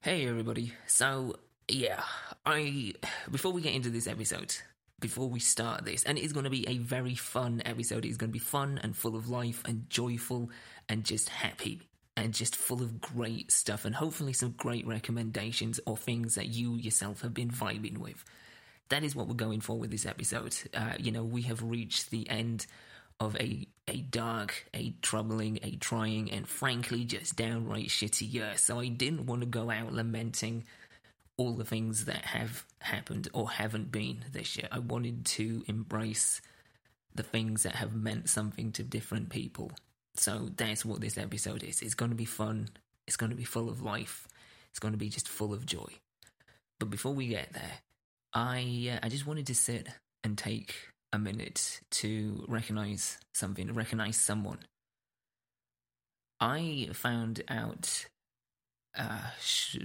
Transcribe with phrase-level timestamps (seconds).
[0.00, 0.74] Hey everybody.
[0.86, 1.34] So,
[1.66, 2.04] yeah,
[2.46, 2.92] I
[3.32, 4.54] before we get into this episode,
[5.00, 8.04] before we start this, and it's going to be a very fun episode.
[8.04, 10.50] It's going to be fun and full of life and joyful
[10.88, 11.82] and just happy
[12.16, 16.76] and just full of great stuff and hopefully some great recommendations or things that you
[16.76, 18.24] yourself have been vibing with.
[18.90, 20.56] That is what we're going for with this episode.
[20.72, 22.68] Uh, you know, we have reached the end
[23.18, 28.52] of a a dark, a troubling, a trying, and frankly just downright shitty year.
[28.56, 30.64] So I didn't want to go out lamenting
[31.36, 34.68] all the things that have happened or haven't been this year.
[34.70, 36.40] I wanted to embrace
[37.14, 39.72] the things that have meant something to different people.
[40.14, 41.80] So that's what this episode is.
[41.80, 42.68] It's going to be fun.
[43.06, 44.28] It's going to be full of life.
[44.70, 45.88] It's going to be just full of joy.
[46.78, 47.78] But before we get there,
[48.32, 49.88] I uh, I just wanted to sit
[50.22, 50.74] and take
[51.12, 54.58] a minute to recognize something, recognize someone.
[56.40, 58.06] I found out
[58.96, 59.30] uh,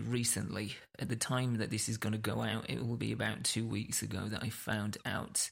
[0.03, 3.43] recently, at the time that this is going to go out, it will be about
[3.43, 5.52] two weeks ago that I found out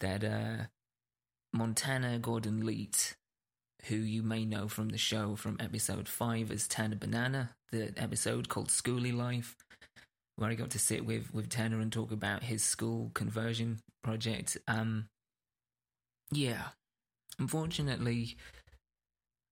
[0.00, 0.64] that uh,
[1.52, 3.14] Montana Gordon Leet,
[3.84, 8.48] who you may know from the show from episode 5 as Tanner Banana, the episode
[8.48, 9.56] called Skoolie Life,
[10.36, 14.56] where I got to sit with with Tanner and talk about his school conversion project.
[14.68, 15.08] Um,
[16.30, 16.68] yeah,
[17.38, 18.36] unfortunately,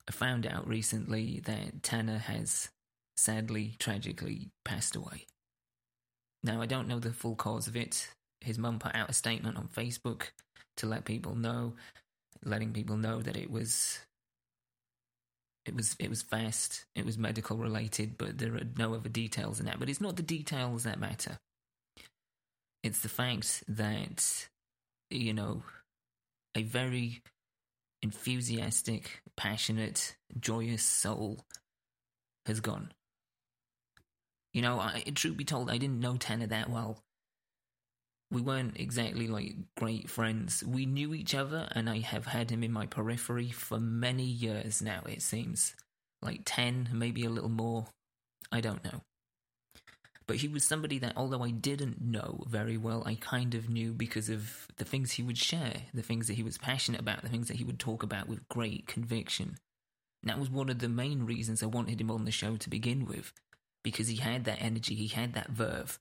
[0.09, 2.69] I found out recently that Tanner has
[3.17, 5.27] sadly, tragically passed away.
[6.43, 8.09] Now, I don't know the full cause of it.
[8.41, 10.31] His mum put out a statement on Facebook
[10.77, 11.75] to let people know,
[12.45, 14.01] letting people know that it was
[15.67, 19.61] it was it was fast, it was medical related, but there are no other details
[19.61, 19.79] in that.
[19.79, 21.39] But it's not the details that matter.
[22.83, 24.49] It's the fact that
[25.11, 25.63] you know
[26.55, 27.23] a very
[28.03, 31.45] enthusiastic, passionate, joyous soul
[32.47, 32.93] has gone.
[34.53, 36.99] You know, I, truth be told, I didn't know Tanner that well.
[38.35, 40.65] We weren't exactly like great friends.
[40.65, 44.83] We knew each other, and I have had him in my periphery for many years
[44.83, 45.77] now, it seems.
[46.21, 47.87] Like 10, maybe a little more.
[48.51, 49.03] I don't know.
[50.27, 53.93] But he was somebody that, although I didn't know very well, I kind of knew
[53.93, 57.29] because of the things he would share, the things that he was passionate about, the
[57.29, 59.59] things that he would talk about with great conviction.
[60.23, 62.71] And that was one of the main reasons I wanted him on the show to
[62.71, 63.33] begin with,
[63.85, 66.01] because he had that energy, he had that verve,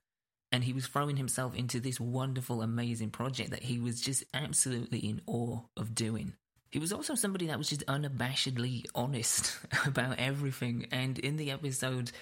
[0.54, 5.00] and he was throwing himself into this wonderful, amazing project that he was just absolutely
[5.00, 6.32] in awe of doing.
[6.70, 12.12] He was also somebody that was just unabashedly honest about everything, and in the episode,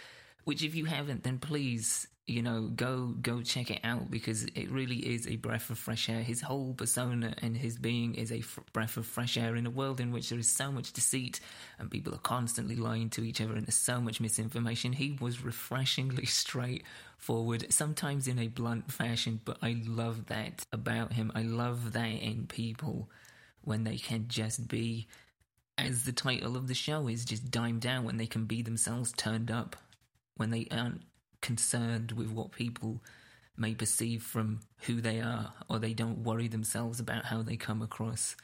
[0.45, 4.71] which if you haven't, then please you know, go go check it out because it
[4.71, 6.23] really is a breath of fresh air.
[6.23, 9.71] His whole persona and his being is a f- breath of fresh air in a
[9.71, 11.41] world in which there is so much deceit
[11.79, 14.93] and people are constantly lying to each other and there's so much misinformation.
[14.93, 21.33] He was refreshingly straightforward, sometimes in a blunt fashion, but I love that about him.
[21.35, 23.11] I love that in people
[23.63, 25.09] when they can just be
[25.77, 29.11] as the title of the show is just dimed out when they can be themselves
[29.13, 29.75] turned up
[30.37, 31.03] when they aren't
[31.43, 33.03] concerned with what people
[33.57, 37.83] may perceive from who they are, or they don't worry themselves about how they come
[37.83, 38.35] across.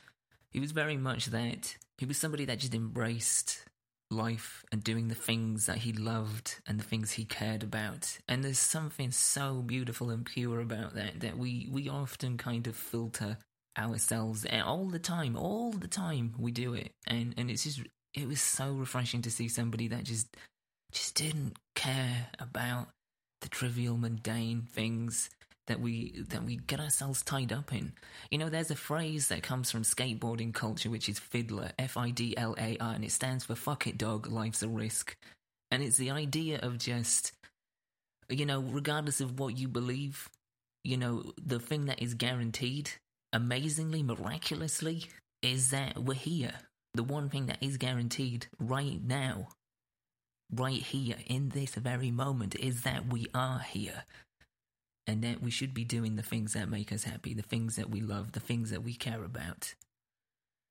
[0.51, 1.77] He was very much that.
[1.97, 3.65] He was somebody that just embraced
[4.11, 8.19] life and doing the things that he loved and the things he cared about.
[8.29, 12.77] And there's something so beautiful and pure about that that we, we often kind of
[12.77, 13.39] filter
[13.77, 16.93] ourselves all the time, all the time we do it.
[17.07, 17.81] And and it's just
[18.15, 20.37] it was so refreshing to see somebody that just
[20.93, 22.89] just didn't care about
[23.41, 25.31] the trivial, mundane things
[25.67, 27.93] that we that we get ourselves tied up in.
[28.31, 32.11] You know, there's a phrase that comes from skateboarding culture, which is fiddler, F I
[32.11, 35.17] D L A R, and it stands for "fuck it, dog, life's a risk."
[35.71, 37.33] And it's the idea of just,
[38.31, 40.29] you know, regardless of what you believe,
[40.83, 42.91] you know, the thing that is guaranteed,
[43.35, 45.05] amazingly, miraculously,
[45.43, 46.55] is that we're here.
[46.95, 49.49] The one thing that is guaranteed right now
[50.53, 54.05] right here in this very moment is that we are here
[55.07, 57.91] and that we should be doing the things that make us happy, the things that
[57.91, 59.75] we love, the things that we care about.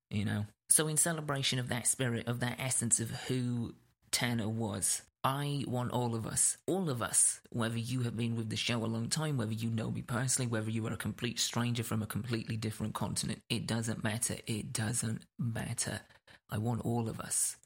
[0.09, 0.45] You know?
[0.69, 3.73] So, in celebration of that spirit, of that essence of who
[4.11, 8.49] Tanner was, I want all of us, all of us, whether you have been with
[8.49, 11.39] the show a long time, whether you know me personally, whether you are a complete
[11.39, 14.35] stranger from a completely different continent, it doesn't matter.
[14.45, 16.01] It doesn't matter.
[16.49, 17.57] I want all of us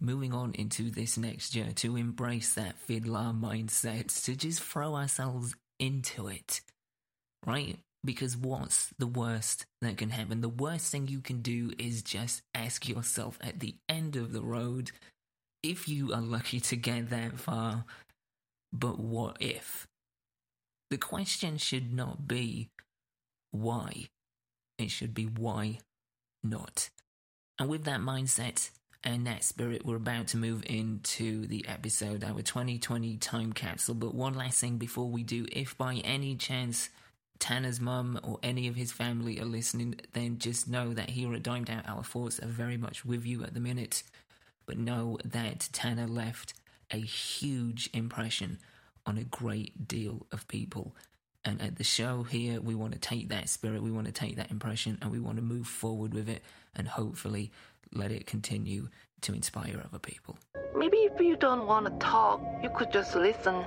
[0.00, 5.54] moving on into this next year to embrace that fiddler mindset, to just throw ourselves
[5.78, 6.60] into it,
[7.46, 7.78] right?
[8.04, 10.40] Because what's the worst that can happen?
[10.40, 14.42] The worst thing you can do is just ask yourself at the end of the
[14.42, 14.92] road,
[15.62, 17.84] if you are lucky to get that far,
[18.72, 19.88] but what if?
[20.90, 22.70] The question should not be
[23.50, 24.08] why,
[24.78, 25.80] it should be why
[26.42, 26.90] not.
[27.58, 28.70] And with that mindset
[29.04, 33.94] and that spirit, we're about to move into the episode, our 2020 time capsule.
[33.94, 36.88] But one last thing before we do, if by any chance
[37.38, 41.44] Tanner's mum or any of his family are listening, then just know that here at
[41.44, 44.02] Dimed Out, our thoughts are very much with you at the minute.
[44.66, 46.54] But know that Tanner left
[46.90, 48.58] a huge impression
[49.06, 50.94] on a great deal of people.
[51.44, 54.36] And at the show here, we want to take that spirit, we want to take
[54.36, 56.42] that impression, and we want to move forward with it
[56.74, 57.50] and hopefully
[57.92, 58.88] let it continue
[59.22, 60.38] to inspire other people.
[60.76, 63.66] Maybe if you don't want to talk, you could just listen.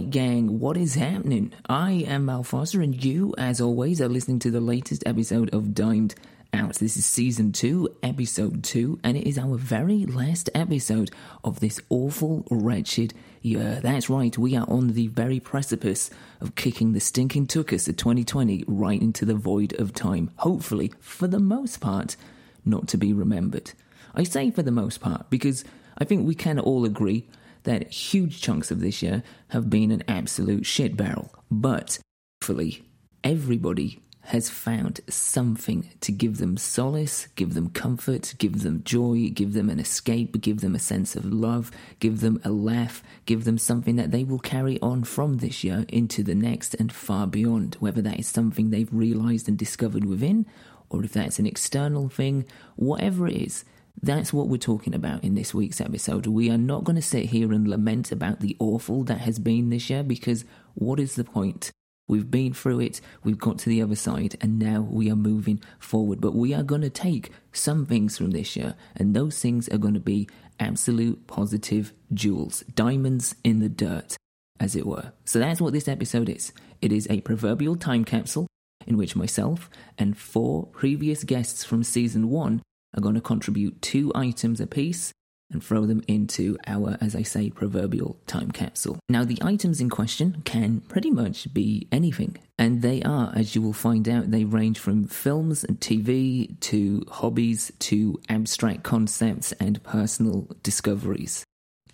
[0.00, 1.52] Gang, what is happening?
[1.68, 5.74] I am Mal Foster, and you, as always, are listening to the latest episode of
[5.74, 6.14] Dimed
[6.52, 6.76] Out.
[6.76, 11.10] This is season two, episode two, and it is our very last episode
[11.44, 13.80] of this awful, wretched year.
[13.82, 16.10] That's right, we are on the very precipice
[16.40, 20.30] of kicking the stinking tuchus of 2020 right into the void of time.
[20.38, 22.16] Hopefully, for the most part,
[22.64, 23.72] not to be remembered.
[24.14, 25.64] I say for the most part because
[25.98, 27.26] I think we can all agree
[27.64, 31.34] that huge chunks of this year have been an absolute shit barrel.
[31.50, 31.98] But
[32.40, 32.84] hopefully,
[33.22, 39.52] everybody has found something to give them solace, give them comfort, give them joy, give
[39.52, 41.70] them an escape, give them a sense of love,
[42.00, 45.84] give them a laugh, give them something that they will carry on from this year
[45.88, 50.46] into the next and far beyond, whether that is something they've realized and discovered within,
[50.88, 52.46] or if that's an external thing,
[52.76, 53.64] whatever it is.
[54.02, 56.26] That's what we're talking about in this week's episode.
[56.26, 59.70] We are not going to sit here and lament about the awful that has been
[59.70, 60.44] this year because
[60.74, 61.70] what is the point?
[62.06, 65.62] We've been through it, we've got to the other side, and now we are moving
[65.78, 66.20] forward.
[66.20, 69.78] But we are going to take some things from this year, and those things are
[69.78, 70.28] going to be
[70.60, 74.16] absolute positive jewels, diamonds in the dirt,
[74.60, 75.12] as it were.
[75.24, 76.52] So that's what this episode is.
[76.82, 78.46] It is a proverbial time capsule
[78.86, 82.60] in which myself and four previous guests from season one
[82.94, 85.12] are going to contribute two items apiece
[85.50, 88.98] and throw them into our, as I say, proverbial time capsule.
[89.08, 93.62] Now, the items in question can pretty much be anything, and they are, as you
[93.62, 99.82] will find out, they range from films and TV to hobbies to abstract concepts and
[99.82, 101.44] personal discoveries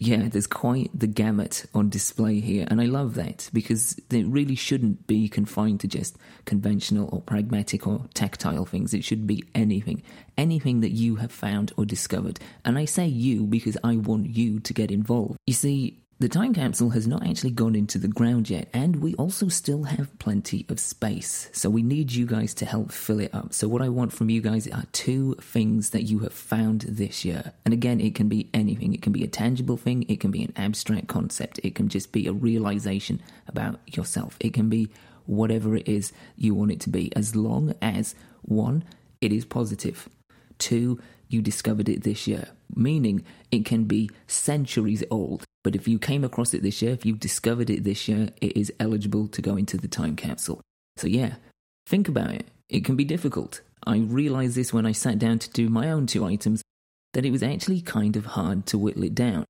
[0.02, 4.54] yeah, there's quite the gamut on display here, and I love that because it really
[4.54, 6.16] shouldn't be confined to just
[6.46, 8.94] conventional or pragmatic or tactile things.
[8.94, 10.02] It should be anything,
[10.38, 12.40] anything that you have found or discovered.
[12.64, 15.36] And I say you because I want you to get involved.
[15.46, 19.14] You see, the time capsule has not actually gone into the ground yet, and we
[19.14, 21.48] also still have plenty of space.
[21.52, 23.54] So we need you guys to help fill it up.
[23.54, 27.24] So, what I want from you guys are two things that you have found this
[27.24, 27.54] year.
[27.64, 28.92] And again, it can be anything.
[28.92, 32.12] It can be a tangible thing, it can be an abstract concept, it can just
[32.12, 34.36] be a realization about yourself.
[34.40, 34.90] It can be
[35.24, 38.84] whatever it is you want it to be, as long as one,
[39.22, 40.06] it is positive,
[40.58, 45.46] two, you discovered it this year, meaning it can be centuries old.
[45.62, 48.56] But if you came across it this year, if you've discovered it this year, it
[48.56, 50.60] is eligible to go into the time capsule.
[50.96, 51.34] So, yeah,
[51.86, 52.46] think about it.
[52.68, 53.60] It can be difficult.
[53.86, 56.62] I realized this when I sat down to do my own two items,
[57.12, 59.44] that it was actually kind of hard to whittle it down.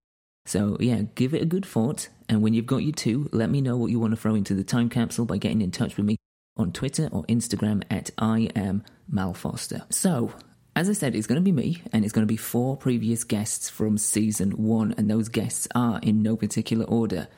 [0.47, 2.09] So, yeah, give it a good thought.
[2.29, 4.55] And when you've got your two, let me know what you want to throw into
[4.55, 6.17] the time capsule by getting in touch with me
[6.57, 9.83] on Twitter or Instagram at I am Mal Foster.
[9.91, 10.33] So,
[10.77, 13.25] as I said, it's going to be me, and it's going to be four previous
[13.25, 17.29] guests from season one, and those guests are in no particular order.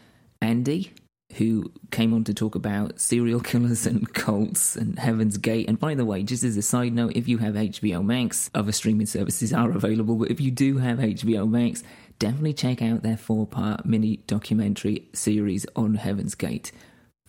[0.41, 0.91] Andi,
[1.35, 5.69] who came on to talk about serial killers and cults and Heaven's Gate.
[5.69, 8.73] And by the way, just as a side note, if you have HBO Max, other
[8.73, 11.83] streaming services are available, but if you do have HBO Max,
[12.19, 16.71] definitely check out their four part mini documentary series on Heaven's Gate.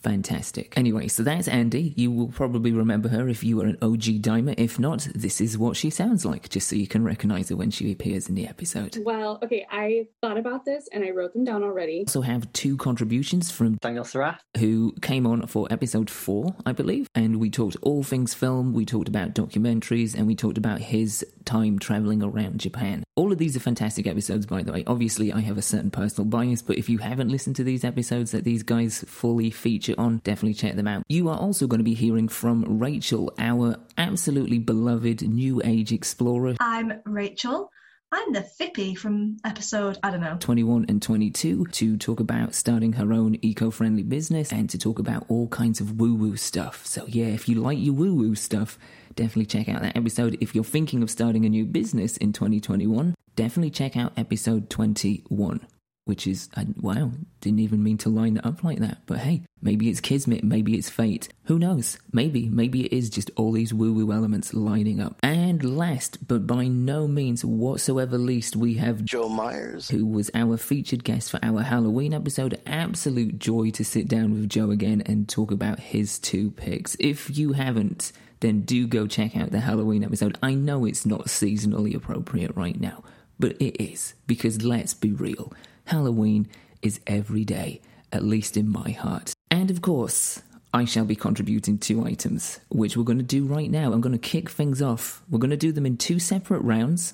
[0.03, 0.73] Fantastic.
[0.77, 1.93] Anyway, so that's Andi.
[1.95, 4.53] You will probably remember her if you were an OG Dimer.
[4.57, 7.71] If not, this is what she sounds like, just so you can recognize her when
[7.71, 8.97] she appears in the episode.
[9.03, 12.01] Well, okay, I thought about this and I wrote them down already.
[12.01, 14.39] Also have two contributions from Daniel Sarath.
[14.57, 18.85] who came on for episode four, I believe, and we talked all things film, we
[18.85, 23.03] talked about documentaries, and we talked about his time traveling around Japan.
[23.15, 24.83] All of these are fantastic episodes, by the way.
[24.87, 28.31] Obviously, I have a certain personal bias, but if you haven't listened to these episodes
[28.31, 31.03] that these guys fully feature on, definitely check them out.
[31.09, 36.55] You are also going to be hearing from Rachel, our absolutely beloved new age explorer.
[36.59, 37.69] I'm Rachel.
[38.15, 40.37] I'm the Fippy from episode, I don't know.
[40.39, 44.99] 21 and 22 to talk about starting her own eco friendly business and to talk
[44.99, 46.85] about all kinds of woo woo stuff.
[46.85, 48.77] So, yeah, if you like your woo woo stuff,
[49.15, 50.37] definitely check out that episode.
[50.41, 55.65] If you're thinking of starting a new business in 2021, definitely check out episode 21.
[56.05, 58.97] Which is, I, wow, didn't even mean to line it up like that.
[59.05, 61.29] But hey, maybe it's Kismet, maybe it's fate.
[61.45, 61.97] Who knows?
[62.11, 65.17] Maybe, maybe it is just all these woo woo elements lining up.
[65.23, 69.89] And last, but by no means whatsoever least, we have Joe Myers.
[69.89, 72.59] who was our featured guest for our Halloween episode.
[72.67, 76.97] Absolute joy to sit down with Joe again and talk about his two picks.
[76.99, 80.37] If you haven't, then do go check out the Halloween episode.
[80.43, 83.05] I know it's not seasonally appropriate right now,
[83.39, 85.53] but it is, because let's be real
[85.85, 86.47] Halloween
[86.81, 89.33] is every day, at least in my heart.
[89.51, 90.41] And of course,
[90.73, 93.93] I shall be contributing two items, which we're going to do right now.
[93.93, 95.21] I'm going to kick things off.
[95.29, 97.13] We're going to do them in two separate rounds.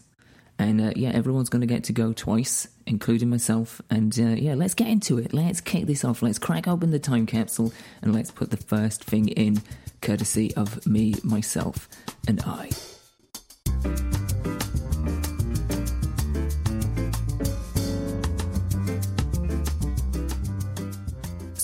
[0.57, 3.81] And uh, yeah, everyone's going to get to go twice, including myself.
[3.89, 5.33] And uh, yeah, let's get into it.
[5.33, 6.21] Let's kick this off.
[6.21, 9.61] Let's crack open the time capsule and let's put the first thing in,
[10.01, 11.87] courtesy of me, myself,
[12.27, 12.69] and I.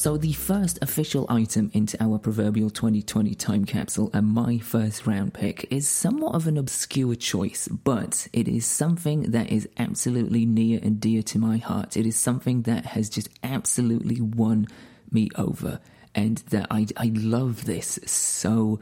[0.05, 5.33] So, the first official item into our proverbial 2020 time capsule and my first round
[5.33, 10.79] pick is somewhat of an obscure choice, but it is something that is absolutely near
[10.83, 11.97] and dear to my heart.
[11.97, 14.67] It is something that has just absolutely won
[15.09, 15.79] me over,
[16.13, 18.79] and that I, I love this so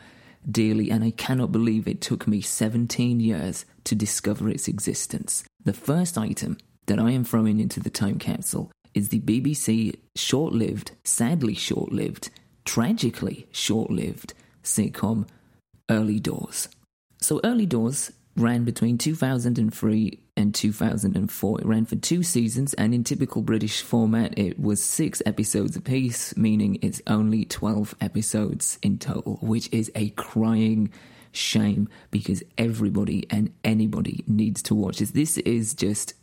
[0.51, 5.45] dearly, and I cannot believe it took me 17 years to discover its existence.
[5.63, 10.53] The first item that I am throwing into the time capsule is the BBC short
[10.53, 12.29] lived, sadly short lived,
[12.65, 14.33] tragically short lived
[14.63, 15.27] sitcom
[15.89, 16.69] Early Doors.
[17.19, 21.59] So, Early Doors ran between 2003 and 2004.
[21.61, 26.35] It ran for two seasons, and in typical British format, it was six episodes apiece,
[26.35, 30.91] meaning it's only 12 episodes in total, which is a crying
[31.31, 35.11] shame because everybody and anybody needs to watch this.
[35.11, 36.13] This is just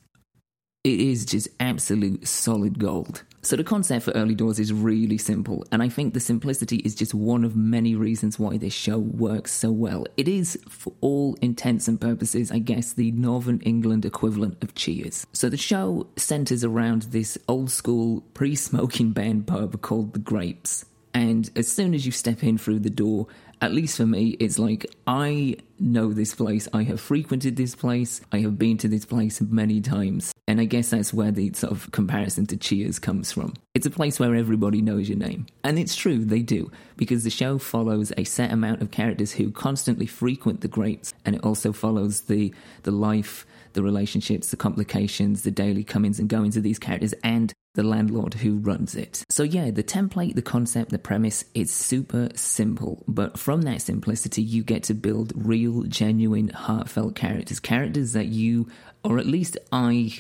[0.82, 3.22] it is just absolute solid gold.
[3.42, 6.94] So the concept for Early Doors is really simple, and I think the simplicity is
[6.94, 10.06] just one of many reasons why this show works so well.
[10.16, 15.26] It is, for all intents and purposes, I guess, the Northern England equivalent of Cheers.
[15.32, 20.84] So the show centers around this old school pre-smoking band pub called The Grapes.
[21.12, 23.26] And as soon as you step in through the door,
[23.60, 26.68] at least for me, it's like I know this place.
[26.72, 28.20] I have frequented this place.
[28.32, 30.32] I have been to this place many times.
[30.48, 33.54] And I guess that's where the sort of comparison to Cheers comes from.
[33.74, 35.46] It's a place where everybody knows your name.
[35.62, 39.50] And it's true, they do, because the show follows a set amount of characters who
[39.50, 42.52] constantly frequent the grapes, and it also follows the,
[42.82, 47.52] the life, the relationships, the complications, the daily comings and goings of these characters, and
[47.74, 49.24] the landlord who runs it.
[49.28, 53.04] So, yeah, the template, the concept, the premise, it's super simple.
[53.06, 57.60] But from that simplicity, you get to build real, genuine, heartfelt characters.
[57.60, 58.68] Characters that you,
[59.04, 60.12] or at least I,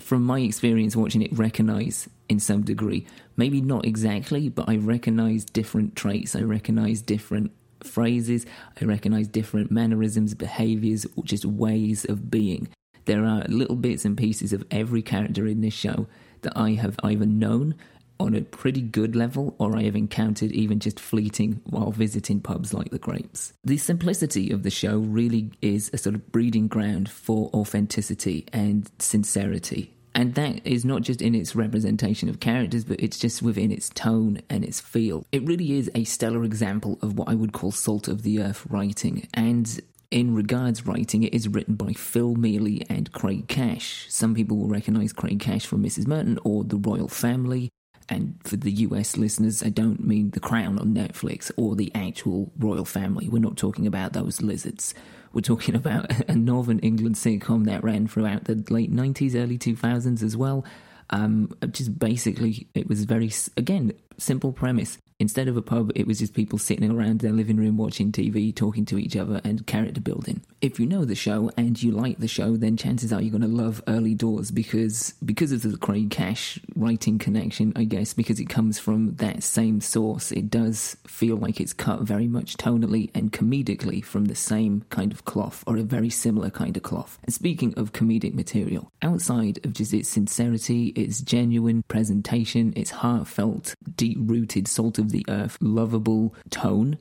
[0.00, 3.06] from my experience watching it, recognize in some degree.
[3.36, 6.34] Maybe not exactly, but I recognize different traits.
[6.34, 7.52] I recognize different
[7.84, 8.46] phrases.
[8.80, 12.68] I recognize different mannerisms, behaviors, or just ways of being.
[13.06, 16.06] There are little bits and pieces of every character in this show
[16.42, 17.74] that I have either known
[18.20, 22.74] on a pretty good level or I have encountered even just fleeting while visiting pubs
[22.74, 23.54] like the Grapes.
[23.64, 28.90] The simplicity of the show really is a sort of breeding ground for authenticity and
[28.98, 29.94] sincerity.
[30.14, 33.88] And that is not just in its representation of characters, but it's just within its
[33.88, 35.24] tone and its feel.
[35.32, 38.66] It really is a stellar example of what I would call salt of the earth
[38.68, 39.28] writing.
[39.32, 44.06] And in regards writing, it is written by Phil Mealing and Craig Cash.
[44.08, 46.06] Some people will recognize Craig Cash from Mrs.
[46.06, 47.70] Merton or The Royal Family.
[48.08, 52.50] And for the US listeners, I don't mean The Crown on Netflix or the actual
[52.58, 53.28] royal family.
[53.28, 54.94] We're not talking about those lizards.
[55.32, 60.24] We're talking about a Northern England sitcom that ran throughout the late 90s, early 2000s
[60.24, 60.64] as well.
[61.10, 64.98] Um, just basically, it was very, again, simple premise.
[65.20, 68.56] Instead of a pub, it was just people sitting around their living room watching TV,
[68.56, 70.40] talking to each other, and character building.
[70.62, 73.42] If you know the show and you like the show, then chances are you're going
[73.42, 78.40] to love Early Doors because because of the Craig Cash writing connection, I guess, because
[78.40, 80.32] it comes from that same source.
[80.32, 85.12] It does feel like it's cut very much tonally and comedically from the same kind
[85.12, 87.18] of cloth or a very similar kind of cloth.
[87.24, 93.74] And speaking of comedic material, outside of just its sincerity, its genuine presentation, its heartfelt,
[93.96, 96.98] deep rooted, salt of the earth, lovable tone,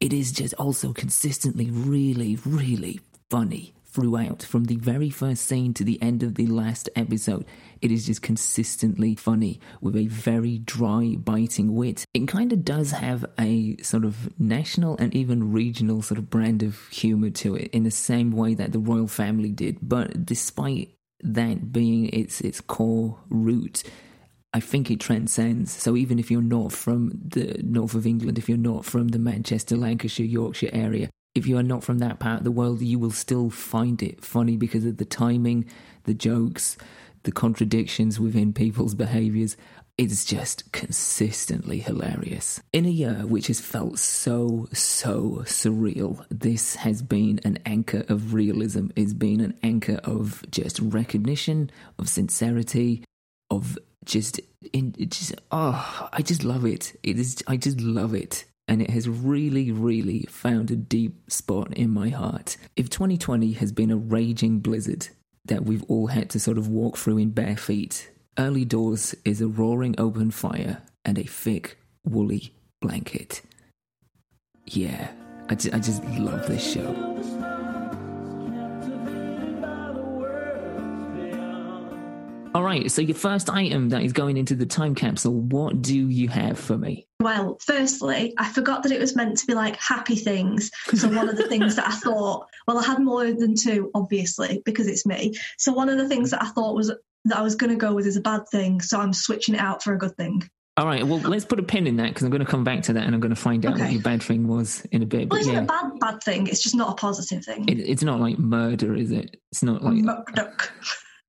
[0.00, 3.00] it is just also consistently really, really
[3.30, 4.42] funny throughout.
[4.42, 7.44] From the very first scene to the end of the last episode,
[7.80, 12.04] it is just consistently funny with a very dry, biting wit.
[12.14, 16.62] It kind of does have a sort of national and even regional sort of brand
[16.62, 19.78] of humor to it in the same way that the royal family did.
[19.82, 23.82] But despite that being its its core root,
[24.52, 25.72] I think it transcends.
[25.72, 29.18] So even if you're not from the north of England, if you're not from the
[29.18, 32.98] Manchester, Lancashire, Yorkshire area, if you are not from that part of the world, you
[32.98, 35.66] will still find it funny because of the timing,
[36.04, 36.76] the jokes,
[37.24, 39.56] the contradictions within people's behaviors.
[39.98, 42.62] It's just consistently hilarious.
[42.72, 48.32] In a year which has felt so, so surreal, this has been an anchor of
[48.32, 48.88] realism.
[48.96, 53.04] It's been an anchor of just recognition, of sincerity,
[53.50, 54.40] of just
[54.72, 56.98] in just oh i just love it.
[57.04, 58.44] It is i just love it.
[58.66, 62.56] And it has really really found a deep spot in my heart.
[62.74, 65.08] If 2020 has been a raging blizzard
[65.44, 69.40] that we've all had to sort of walk through in bare feet early doors is
[69.40, 73.42] a roaring open fire and a thick woolly blanket.
[74.64, 75.08] Yeah
[75.50, 77.57] i just, I just love this show
[82.58, 85.94] All right, so your first item that is going into the time capsule, what do
[85.96, 87.06] you have for me?
[87.20, 90.68] Well, firstly, I forgot that it was meant to be like happy things.
[90.92, 94.60] So one of the things that I thought, well, I had more than two, obviously,
[94.64, 95.34] because it's me.
[95.56, 96.88] So one of the things that I thought was
[97.26, 98.80] that I was going to go with is a bad thing.
[98.80, 100.42] So I'm switching it out for a good thing.
[100.76, 102.82] All right, well, let's put a pin in that because I'm going to come back
[102.84, 103.84] to that and I'm going to find out Okay.
[103.84, 105.30] what your bad thing was in a bit.
[105.30, 106.48] Well, But it's yeah, a bad bad thing.
[106.48, 107.68] It's just not a positive thing.
[107.68, 109.36] it, it's not like murder, is it?
[109.52, 110.72] It's not like Muck duck.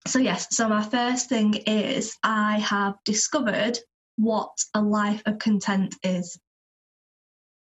[0.09, 3.77] So yes, so my first thing is I have discovered
[4.15, 6.35] what a life of content is.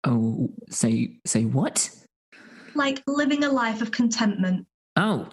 [0.04, 1.88] oh, say say what?
[2.74, 4.66] Like living a life of contentment.
[4.96, 5.30] Oh,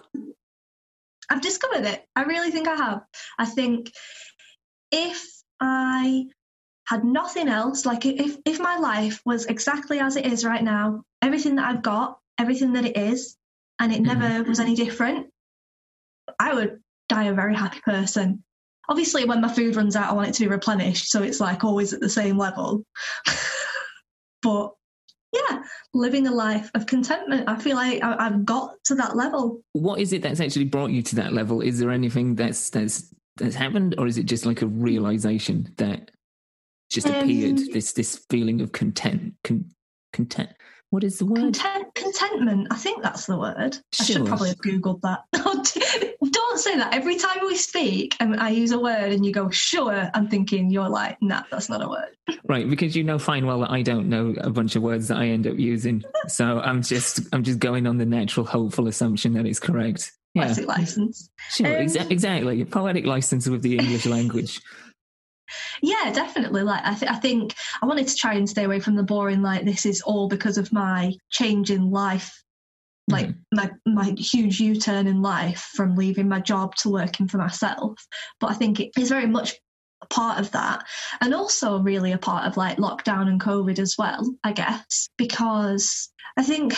[1.28, 2.06] I've discovered it.
[2.16, 3.02] I really think I have.
[3.38, 3.92] I think
[4.90, 6.24] if I
[6.88, 11.02] had nothing else, like if if my life was exactly as it is right now,
[11.20, 13.36] everything that I've got, everything that it is,
[13.78, 14.18] and it mm-hmm.
[14.18, 15.26] never was any different,
[16.40, 18.42] I would die a very happy person.
[18.88, 21.64] Obviously, when my food runs out, I want it to be replenished, so it's like
[21.64, 22.84] always at the same level.
[24.42, 24.72] but
[25.32, 25.62] yeah,
[25.94, 29.62] living a life of contentment, I feel like I, I've got to that level.
[29.72, 31.60] what is it that's actually brought you to that level?
[31.60, 36.10] Is there anything that's that's that's happened, or is it just like a realization that
[36.90, 37.58] just appeared?
[37.58, 39.70] Um, This this feeling of content, con,
[40.12, 40.50] content.
[40.94, 41.40] What is the word?
[41.40, 43.76] Content, contentment, I think that's the word.
[44.00, 45.24] I should probably have Googled that.
[45.32, 46.94] Don't say that.
[46.94, 50.70] Every time we speak and I use a word and you go, sure, I'm thinking
[50.70, 52.10] you're like, nah, that's not a word.
[52.46, 55.16] Right, because you know fine well that I don't know a bunch of words that
[55.16, 56.04] I end up using.
[56.28, 60.12] So I'm just I'm just going on the natural hopeful assumption that it's correct.
[60.34, 61.28] Yeah, Poetic license.
[61.50, 62.64] sure, Um, exa- exactly.
[62.64, 64.60] Poetic license with the English language.
[65.82, 66.62] Yeah, definitely.
[66.62, 69.42] Like I, th- I think I wanted to try and stay away from the boring.
[69.42, 72.42] Like this is all because of my change in life,
[73.08, 73.56] like mm-hmm.
[73.56, 78.04] my my huge U turn in life from leaving my job to working for myself.
[78.40, 79.54] But I think it is very much
[80.02, 80.84] a part of that,
[81.20, 84.34] and also really a part of like lockdown and COVID as well.
[84.42, 86.74] I guess because I think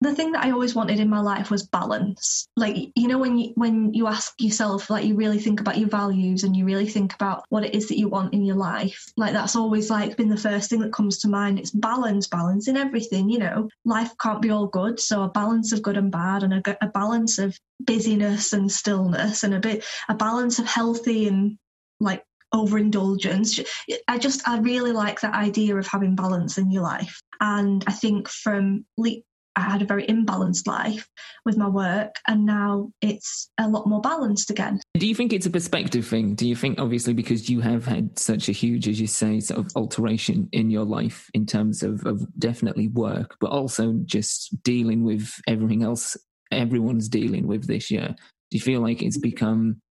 [0.00, 2.48] the thing that I always wanted in my life was balance.
[2.56, 5.88] Like you know when you when you ask yourself like you really think about your
[5.88, 9.12] values and you really think about what it is that you want in your life.
[9.16, 11.58] Like that's always like been the first thing that comes to mind.
[11.58, 13.68] It's balance, balance in everything, you know.
[13.84, 16.88] Life can't be all good, so a balance of good and bad and a, a
[16.88, 21.58] balance of busyness and stillness and a bit a balance of healthy and
[21.98, 23.60] like overindulgence.
[24.06, 27.20] I just I really like that idea of having balance in your life.
[27.40, 29.22] And I think from le-
[29.58, 31.08] I had a very imbalanced life
[31.44, 34.80] with my work, and now it's a lot more balanced again.
[34.94, 36.36] Do you think it's a perspective thing?
[36.36, 39.58] Do you think, obviously, because you have had such a huge, as you say, sort
[39.58, 45.02] of alteration in your life in terms of, of definitely work, but also just dealing
[45.02, 46.16] with everything else
[46.52, 48.14] everyone's dealing with this year?
[48.50, 49.28] Do you feel like it's mm-hmm.
[49.28, 49.82] become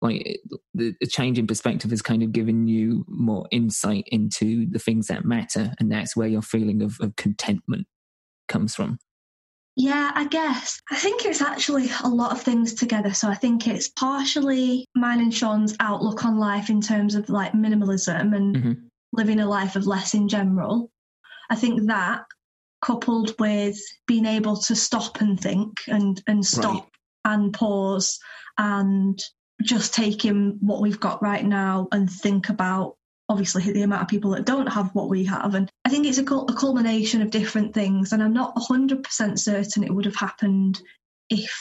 [0.00, 0.40] like
[0.72, 5.08] the, the change in perspective has kind of given you more insight into the things
[5.08, 7.86] that matter, and that's where your feeling of, of contentment
[8.48, 8.98] comes from.
[9.76, 10.80] Yeah, I guess.
[10.90, 13.14] I think it's actually a lot of things together.
[13.14, 17.52] So I think it's partially mine and Sean's outlook on life in terms of like
[17.52, 18.72] minimalism and hmm
[19.12, 20.90] living a life of less in general.
[21.50, 22.24] I think that
[22.80, 26.88] coupled with being able to stop and think and, and stop
[27.24, 28.18] and pause
[28.56, 29.18] and
[29.62, 32.96] just take in what we've got right now and think about
[33.30, 35.54] obviously the amount of people that don't have what we have.
[35.54, 38.12] And I think it's a, a culmination of different things.
[38.12, 40.82] And I'm not 100% certain it would have happened
[41.30, 41.56] if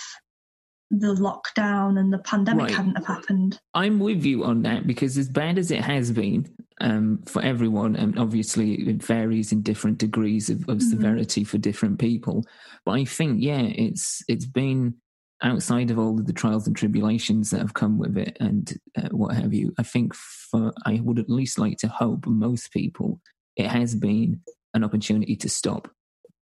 [0.89, 2.73] the lockdown and the pandemic Right.
[2.75, 3.59] hadn't have happened.
[3.75, 6.49] I'm with you on that because as bad as it has been
[6.81, 10.89] um, for everyone, and obviously it varies in different degrees of, of Mhm.
[10.89, 12.43] severity for different people.
[12.83, 14.95] But I think, yeah, it's it's been
[15.41, 19.09] outside of all of the trials and tribulations that have come with it and uh,
[19.11, 19.73] what have you.
[19.77, 23.21] I think for I would at least like to hope most people
[23.55, 24.41] it has been
[24.73, 25.89] an opportunity to stop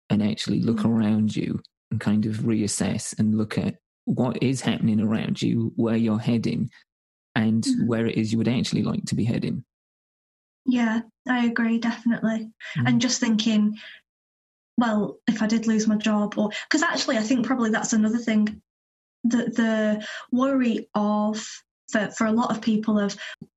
[0.09, 0.85] and actually look Mhm.
[0.85, 5.95] around you and kind of reassess and look at what is happening around you, where
[5.97, 6.69] you're heading,
[7.35, 7.87] and Mhm.
[7.87, 9.63] where it is you would actually like to be heading.
[10.65, 12.51] Yeah, I agree, definitely.
[12.77, 12.87] Mhm.
[12.87, 13.77] And just thinking,
[14.77, 18.17] well, if I did lose my job, or because actually, I think probably that's another
[18.19, 18.61] thing
[19.29, 21.45] the the worry of
[21.91, 23.15] for for a lot of people of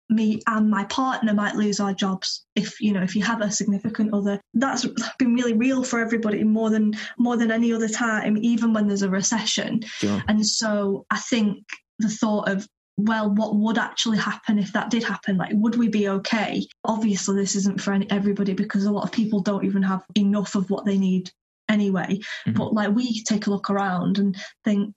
[0.09, 3.51] me and my partner might lose our jobs if you know if you have a
[3.51, 4.85] significant other that's
[5.21, 9.03] been really real for everybody more than more than any other time even when there's
[9.03, 10.21] a recession Sure.
[10.27, 11.65] and so I think
[12.01, 15.37] the thought of, well, what would actually happen if that did happen?
[15.37, 16.67] Like, would we be okay?
[16.85, 20.55] Obviously, this isn't for any, everybody because a lot of people don't even have enough
[20.55, 21.31] of what they need
[21.69, 22.19] anyway.
[22.47, 22.55] Mhm.
[22.55, 24.95] But like, we take a look around and think,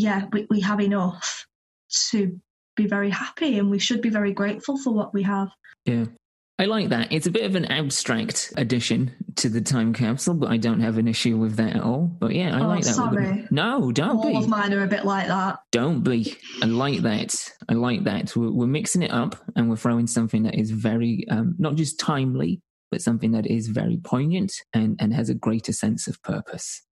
[0.00, 1.46] yeah, we, we have enough
[2.10, 2.40] to
[2.76, 5.48] be very happy and we should be very grateful for what we have.
[5.84, 6.06] Yeah.
[6.58, 7.10] I like that.
[7.10, 10.98] It's a bit of an abstract addition to the time capsule, but I don't have
[10.98, 12.02] an issue with that at all.
[12.20, 12.94] But yeah, I Oh, like that.
[12.94, 13.46] sorry.
[13.50, 14.36] No, don't All be.
[14.36, 15.60] of mine are a bit like that.
[15.72, 16.36] Don't be.
[16.62, 17.34] I like that.
[17.70, 18.36] I like that.
[18.36, 21.98] We're, we're mixing it up and we're throwing something that is very, um, not just
[21.98, 22.60] timely,
[22.90, 26.82] but something that is very poignant and, and has a greater sense of purpose.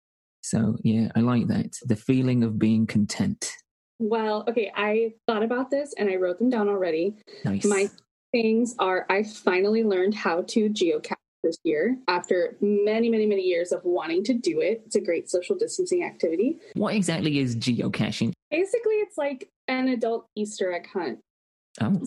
[0.48, 1.76] So yeah, I like that.
[1.84, 3.52] The feeling of being content.
[3.98, 7.16] Well, okay, I thought about this and I wrote them down already.
[7.44, 7.66] Nice.
[7.66, 7.90] My
[8.32, 13.72] things are I finally learned how to geocache this year after many, many, many years
[13.72, 14.82] of wanting to do it.
[14.86, 16.58] It's a great social distancing activity.
[16.74, 18.32] what exactly is geocaching?
[18.50, 21.18] Basically, it's like an adult Easter egg hunt.
[21.80, 22.00] Oh,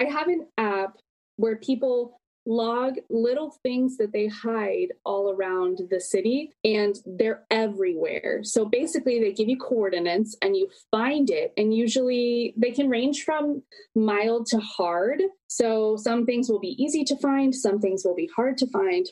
[0.00, 0.98] I have an app
[1.36, 8.40] where people log little things that they hide all around the city and they're everywhere.
[8.42, 13.24] So basically they give you coordinates and you find it and usually they can range
[13.24, 13.62] from
[13.94, 15.20] mild to hard.
[15.48, 19.06] So some things will be easy to find, some things will be hard to find.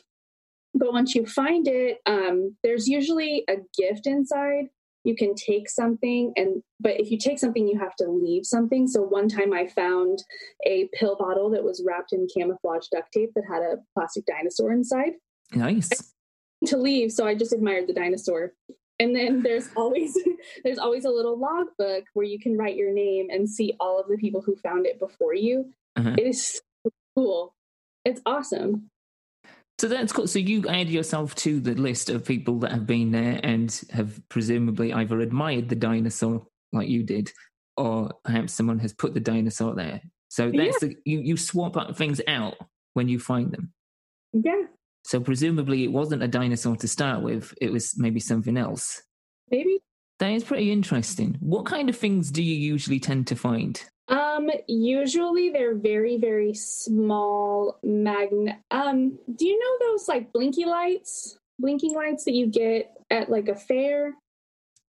[0.73, 4.65] But once you find it, um, there's usually a gift inside
[5.05, 8.87] you can take something and but if you take something you have to leave something.
[8.87, 10.19] So one time i found
[10.65, 14.71] a pill bottle that was wrapped in camouflage duct tape that had a plastic dinosaur
[14.71, 15.13] inside.
[15.53, 16.13] Nice.
[16.65, 18.53] to leave so i just admired the dinosaur.
[18.99, 20.17] And then there's always
[20.63, 24.07] there's always a little logbook where you can write your name and see all of
[24.07, 25.71] the people who found it before you.
[25.97, 26.13] Uh-huh.
[26.17, 27.55] it is so cool.
[28.03, 28.89] It's awesome
[29.77, 30.27] So that's cool.
[30.27, 34.21] So you add yourself to the list of people that have been there and have
[34.29, 37.31] presumably either admired the dinosaur like you did,
[37.75, 40.01] or perhaps someone has put the dinosaur there.
[40.29, 42.55] So that's the, you you swap things out
[42.93, 43.73] when you find them.
[44.33, 44.63] yeah
[45.03, 49.01] So presumably it wasn't a dinosaur to start with; it was maybe something else.
[49.51, 49.79] maybe
[50.19, 51.37] That is pretty interesting.
[51.41, 53.81] What kind of things do you usually tend to find?
[54.07, 58.57] Um, usually they're very, very small magnet.
[58.71, 63.47] Um, do you know those like blinky lights, blinking lights that you get at like
[63.47, 64.13] a fair?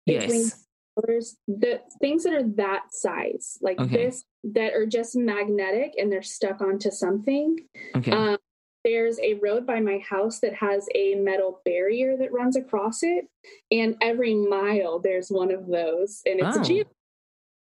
[0.05, 0.65] Yes.
[0.99, 1.35] colors.
[1.47, 4.07] The things that are that size, like Okay.
[4.07, 7.59] this, that are just magnetic and they're stuck onto something.
[7.95, 8.11] Okay.
[8.11, 8.37] Um,
[8.83, 13.27] there's a road by my house that has a metal barrier that runs across it,
[13.69, 16.61] and every mile there's one of those, and it's Oh.
[16.61, 16.83] a geo.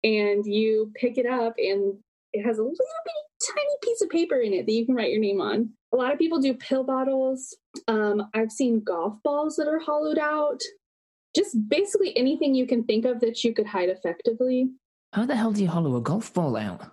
[0.05, 1.99] And you pick it up, and
[2.33, 5.11] it has a little bitty tiny piece of paper in it that you can write
[5.11, 5.71] your name on.
[5.93, 7.57] A lot of people do pill bottles.
[7.89, 10.61] Um, I've seen golf balls that are hollowed out.
[11.35, 14.71] Just basically anything you can think of that you could hide effectively.
[15.13, 16.91] How the hell do you hollow a golf ball out?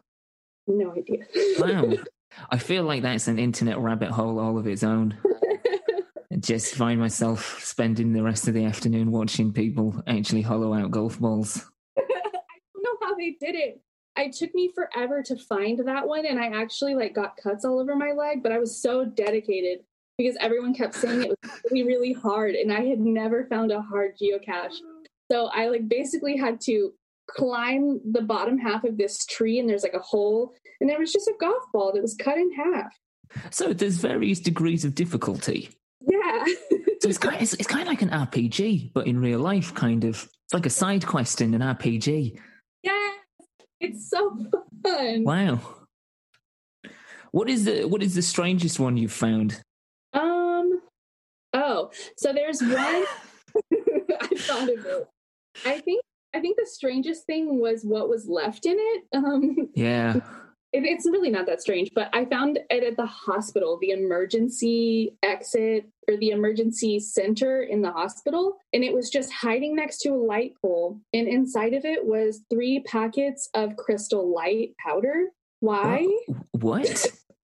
[0.67, 1.25] No idea.
[1.59, 1.93] Wow.
[2.49, 5.15] I feel like that's an internet rabbit hole all of its own.
[6.31, 10.91] I just find myself spending the rest of the afternoon watching people actually hollow out
[10.91, 11.69] golf balls.
[13.23, 13.81] I don't know how they did it.
[14.15, 17.79] I took me forever to find that one, and I actually like got cuts all
[17.79, 18.43] over my leg.
[18.43, 19.79] But I was so dedicated
[20.17, 23.81] because everyone kept saying it was really, really hard, and I had never found a
[23.81, 24.77] hard geocache.
[25.31, 26.93] So I like basically had to
[27.27, 31.11] climb the bottom half of this tree, and there's like a hole, and there was
[31.11, 32.93] just a golf ball that was cut in half.
[33.49, 35.69] So there's various degrees of difficulty.
[36.01, 36.45] Yeah.
[37.01, 40.05] So it's kind, it's, it's kind of like an RPG, but in real life, kind
[40.05, 40.29] of.
[40.45, 42.39] It's like a side quest in an RPG.
[43.83, 44.37] It's so
[44.83, 45.23] fun.
[45.25, 45.59] Wow.
[47.31, 49.61] What is the what is the strangest one you've found?
[50.13, 50.81] Um.
[51.53, 52.71] Oh, so there's one.
[53.73, 55.07] I thought of it.
[55.65, 56.01] I think
[56.33, 59.03] I think the strangest thing was what was left in it.
[59.13, 60.19] Um, Yeah.
[60.73, 65.15] it, it's really not that strange, but I found it at the hospital, the emergency
[65.23, 70.09] exit or the emergency center in the hospital, and it was just hiding next to
[70.09, 75.27] a light pole, and inside of it was three packets of crystal light powder.
[75.59, 76.05] Why?
[76.51, 77.05] What?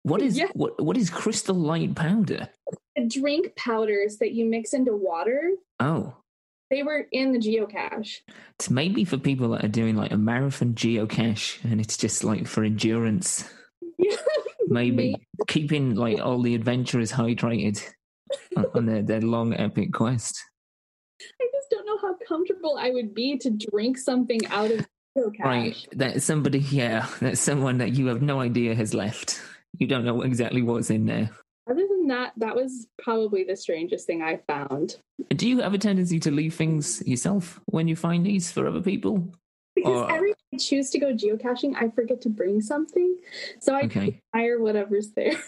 [0.02, 0.48] What is Yeah.
[0.54, 2.48] what what is crystal light powder?
[2.96, 5.52] The drink powders that you mix into water.
[5.78, 6.14] Oh.
[6.70, 8.20] They were in the geocache.
[8.54, 12.46] It's maybe for people that are doing like a marathon geocache and it's just like
[12.46, 13.44] for endurance.
[14.68, 15.16] Maybe
[15.48, 17.83] keeping like all the adventurers hydrated
[18.74, 20.40] on, their, their long epic quest.
[21.40, 24.87] I just don't know how comfortable I would be to drink something out of
[25.18, 25.44] geocache.
[25.44, 25.88] Right.
[25.90, 29.40] That's somebody yeah, that's someone that you have no idea has left.
[29.76, 31.30] You don't know exactly what's in there.
[31.70, 34.96] Other than that, that was probably the strangest thing I found.
[35.28, 38.80] Do you have a tendency to leave things yourself when you find these for other
[38.83, 39.33] people?
[39.76, 43.16] Because Or- every time I choose to go geocaching, I forget to bring something.
[43.61, 44.20] So I Okay.
[44.35, 45.35] hire whatever's there.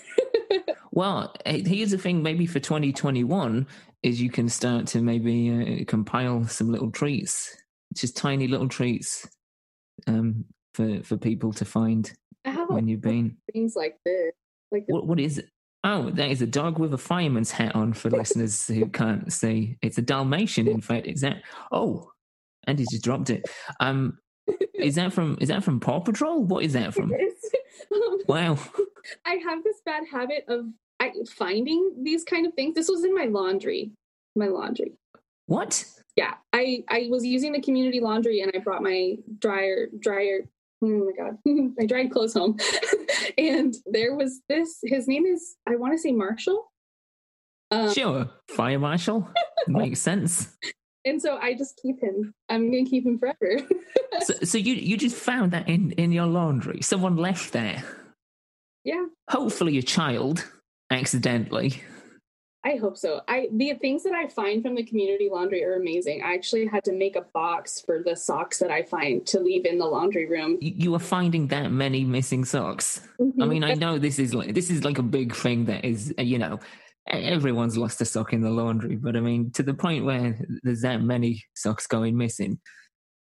[0.94, 3.66] Well, eh, here's the thing maybe for 2021
[4.02, 7.56] is you can start to maybe uh, compile some little treats,
[7.94, 9.26] just tiny little treats
[10.06, 12.12] um, for, for people to find
[12.68, 13.38] when you've been.
[13.54, 14.32] things like this.
[14.70, 15.48] Like What, what is it?
[15.85, 19.79] Oh, that is a dog with a fireman's hat on for listeners who can't see.
[19.83, 21.07] It's a Dalmatian, in fact.
[21.09, 21.42] Is that?
[21.73, 22.12] Oh,
[22.68, 23.49] Andi just dropped it.
[23.81, 24.18] Um,
[24.75, 25.38] is that from?
[25.40, 26.45] Is that from Paw Patrol?
[26.45, 27.12] What is that from?
[27.12, 28.59] Um, Wow.
[29.27, 30.66] I have this bad habit of
[31.01, 32.75] I, finding these kind of things.
[32.75, 33.90] This was in my laundry.
[34.37, 34.92] My laundry.
[35.47, 35.85] What?
[36.16, 40.49] Yeah, I I was using the community laundry and I brought my dryer dryer.
[40.83, 41.38] Oh my god,
[41.81, 42.57] i dried clothes home,
[43.38, 44.79] and there was this.
[44.83, 46.71] His name is I want to say Marshall.
[47.71, 49.29] Um, Sure, fire marshal
[49.66, 50.55] makes sense.
[51.07, 52.35] and so I just keep him.
[52.49, 53.61] I'm gonna keep him forever.
[54.25, 56.83] So, so you you just found that in in your laundry?
[56.83, 57.83] Someone left there.
[58.85, 60.45] yeah, Hopefully, a child
[60.90, 61.81] accidentally.
[62.64, 63.20] I hope so.
[63.27, 66.22] I the things that I find from the community laundry are amazing.
[66.22, 69.66] I actually had to make a box for the socks that I find to leave
[69.66, 70.59] in the laundry room.
[70.61, 73.01] You are finding that many missing socks.
[73.18, 73.48] I Mhm.
[73.48, 76.22] mean, I know this is like this is like a big thing that is uh,
[76.22, 76.61] you know
[77.09, 80.83] everyone's lost a sock in the laundry, but I mean to the point where there's
[80.83, 82.61] that many socks going missing,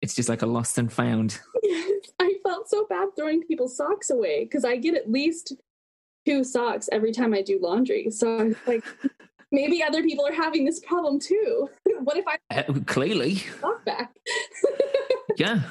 [0.03, 1.41] it's just like a lost and found.
[2.21, 5.55] I felt so bad throwing people's socks away because I get at least
[6.27, 8.11] two socks every time I do laundry.
[8.11, 8.85] So I was like,
[9.53, 11.69] maybe other people are having this problem too.
[12.01, 14.15] what if I Uh, clearly, sock back?
[15.37, 15.63] yeah.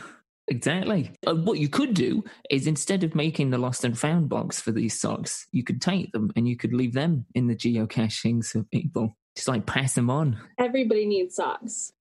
[0.48, 1.12] Exactly.
[1.26, 4.72] Uh, what you could do is instead of making the lost and found box for
[4.72, 8.64] these socks, you could take them and you could leave them in the geocaching for
[8.64, 9.16] people.
[9.36, 10.38] Just like pass them on.
[10.58, 11.94] Everybody needs socks.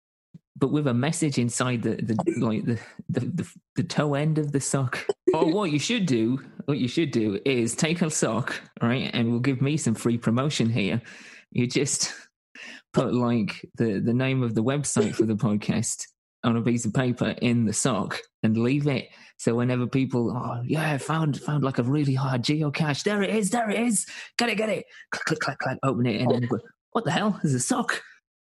[0.59, 4.51] But with a message inside the, the like the, the the the toe end of
[4.51, 5.05] the sock.
[5.33, 9.31] or what you should do, what you should do is take a sock, right, and
[9.31, 11.01] we'll give me some free promotion here.
[11.51, 12.13] You just
[12.93, 16.03] put like the the name of the website for the podcast
[16.43, 19.09] on a piece of paper in the sock and leave it.
[19.37, 23.03] So whenever people, oh yeah, found found like a really hard geocache.
[23.03, 24.05] There it is, there it is.
[24.37, 24.85] Get it, get it.
[25.11, 25.79] Click, click, click, click.
[25.83, 26.57] Open it, and then oh.
[26.57, 26.59] go,
[26.91, 27.39] what the hell?
[27.41, 28.01] There's a sock.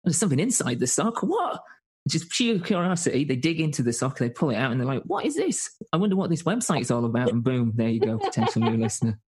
[0.03, 1.21] There's something inside the sock.
[1.21, 1.61] What?
[2.09, 5.03] Just sheer curiosity, they dig into the sock, they pull it out, and they're like,
[5.03, 5.71] "What is this?
[5.93, 9.19] I wonder what this website's all about." And boom, there you go, potential new listener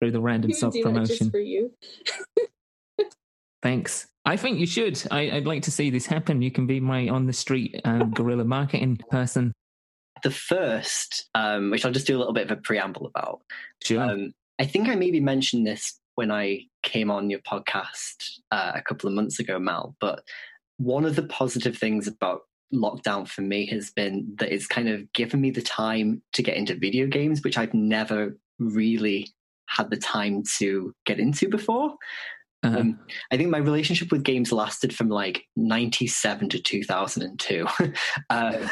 [0.00, 1.72] through the random sock promotion just for you.
[3.62, 4.06] Thanks.
[4.24, 5.02] I think you should.
[5.10, 6.42] I, I'd like to see this happen.
[6.42, 9.52] You can be my on the street um, guerrilla marketing person.
[10.22, 13.40] The first, um, which I'll just do a little bit of a preamble about.
[13.82, 14.02] Sure.
[14.02, 18.82] Um, I think I maybe mentioned this when I came on your podcast uh, a
[18.82, 19.94] couple of months ago, Mal.
[20.00, 20.22] But
[20.78, 25.12] one of the positive things about lockdown for me has been that it's kind of
[25.12, 29.28] given me the time to get into video games, which I've never really
[29.66, 31.94] had the time to get into before.
[32.64, 32.78] Uh-huh.
[32.78, 32.98] Um,
[33.30, 37.66] I think my relationship with games lasted from like 97 to 2002.
[38.30, 38.68] uh,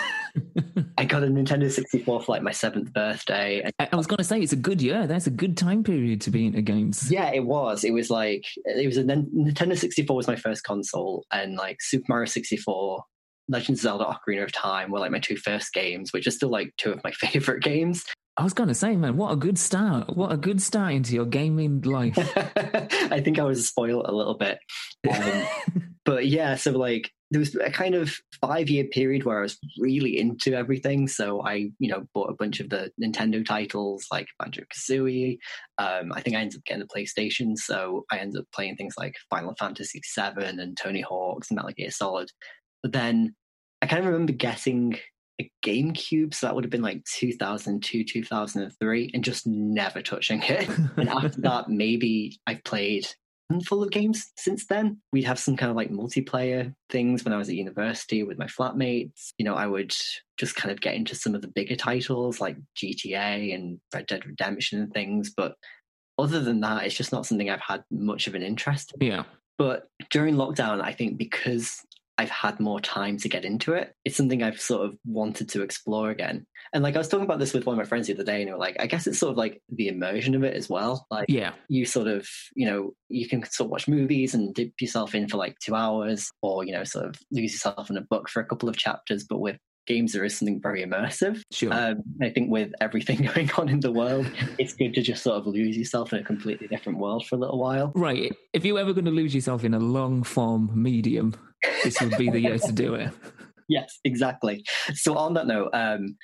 [0.99, 3.61] I got a Nintendo 64 for like my seventh birthday.
[3.61, 5.07] And I, I was going to say it's a good year.
[5.07, 7.11] That's a good time period to be into games.
[7.11, 7.85] yeah, it was.
[7.85, 12.07] It was like, it was a Nintendo 64 was my first console, and like Super
[12.09, 13.05] Mario 64,
[13.49, 16.51] Legend of Zelda Ocarina of Time were like my two first games, which are still
[16.51, 18.05] like two of my favorite games.
[18.39, 20.15] I was going to say, man, what a good start!
[20.15, 22.19] What a good start into your gaming life.
[22.37, 24.59] I think I was spoiled a little bit.
[25.11, 25.47] Um,
[26.05, 29.59] but yeah, so like there was a kind of five year period where I was
[29.79, 31.09] really into everything.
[31.09, 35.39] So I, you know, bought a bunch of the Nintendo titles like Banjo Kazooie.
[35.79, 38.95] Um, I think I ended up getting the PlayStation, so I ended up playing things
[38.99, 42.31] like Final Fantasy VII and Tony Hawk's and Metal Gear Solid.
[42.83, 43.35] But then
[43.81, 44.99] I kind of remember getting
[45.41, 50.69] a GameCube, so that would have been like 2002, 2003, and just never touching it.
[50.97, 53.07] and after that, maybe I've played
[53.51, 54.99] a handful of games since then.
[55.13, 58.47] We'd have some kind of like multiplayer things when I was at university with my
[58.47, 59.33] flatmates.
[59.39, 59.95] You know, I would
[60.39, 64.27] just kind of get into some of the bigger titles like GTA and Red Dead
[64.27, 65.33] Redemption and things.
[65.37, 65.57] But
[66.19, 69.07] other than that, it's just not something I've had much of an interest in.
[69.07, 69.25] yeah.
[69.59, 71.83] But during lockdown, I think because
[72.19, 75.63] I've had more time to get into it, it's something I've sort of wanted to
[75.63, 76.47] explore again.
[76.73, 78.41] And like I was talking about this with one of my friends the other day,
[78.41, 80.69] and they were like, I guess it's sort of like the immersion of it as
[80.69, 81.07] well.
[81.11, 81.53] Like Yeah.
[81.69, 85.29] you sort of, you know, you can sort of watch movies and dip yourself in
[85.29, 88.41] for like two hours, or you know, sort of lose yourself in a book for
[88.41, 89.25] a couple of chapters.
[89.25, 91.41] But with games, there is something very immersive.
[91.53, 91.73] Sure.
[91.73, 94.27] Um, I think with everything going on in the world,
[94.59, 97.39] it's good to just sort of lose yourself in a completely different world for a
[97.39, 97.93] little while.
[97.95, 98.33] right.
[98.53, 101.35] If you're ever going to lose yourself in a long form medium,
[101.85, 103.11] this would be the year to do it.
[103.69, 104.65] yes, exactly.
[104.95, 106.17] So on that note, um,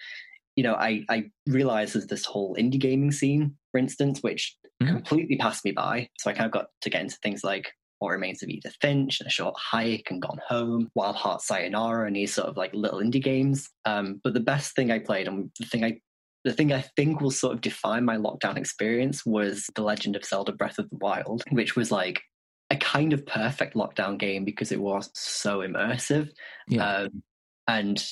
[0.56, 4.88] you know, I I realized there's this whole indie gaming scene, for instance, which Mhm.
[4.88, 6.08] completely passed me by.
[6.18, 7.72] So I kind of got to get into things like
[8.02, 12.08] What Remains of Edith Finch and A Short Hike and Gone Home, Wild Heart Sayonara,
[12.08, 13.70] and these sort of like little indie games.
[13.84, 16.00] Um, but the best thing I played and the thing I
[16.44, 20.24] the thing I think will sort of define my lockdown experience was The Legend of
[20.24, 22.20] Zelda Breath of the Wild, which was like
[22.70, 26.30] a kind of perfect lockdown game because it was so immersive.
[26.66, 26.84] Yeah.
[26.84, 27.22] Um,
[27.68, 28.04] and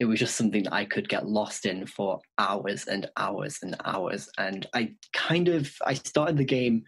[0.00, 3.76] it was just something that I could get lost in for hours and hours and
[3.84, 4.28] hours.
[4.36, 6.82] And I kind of I started the game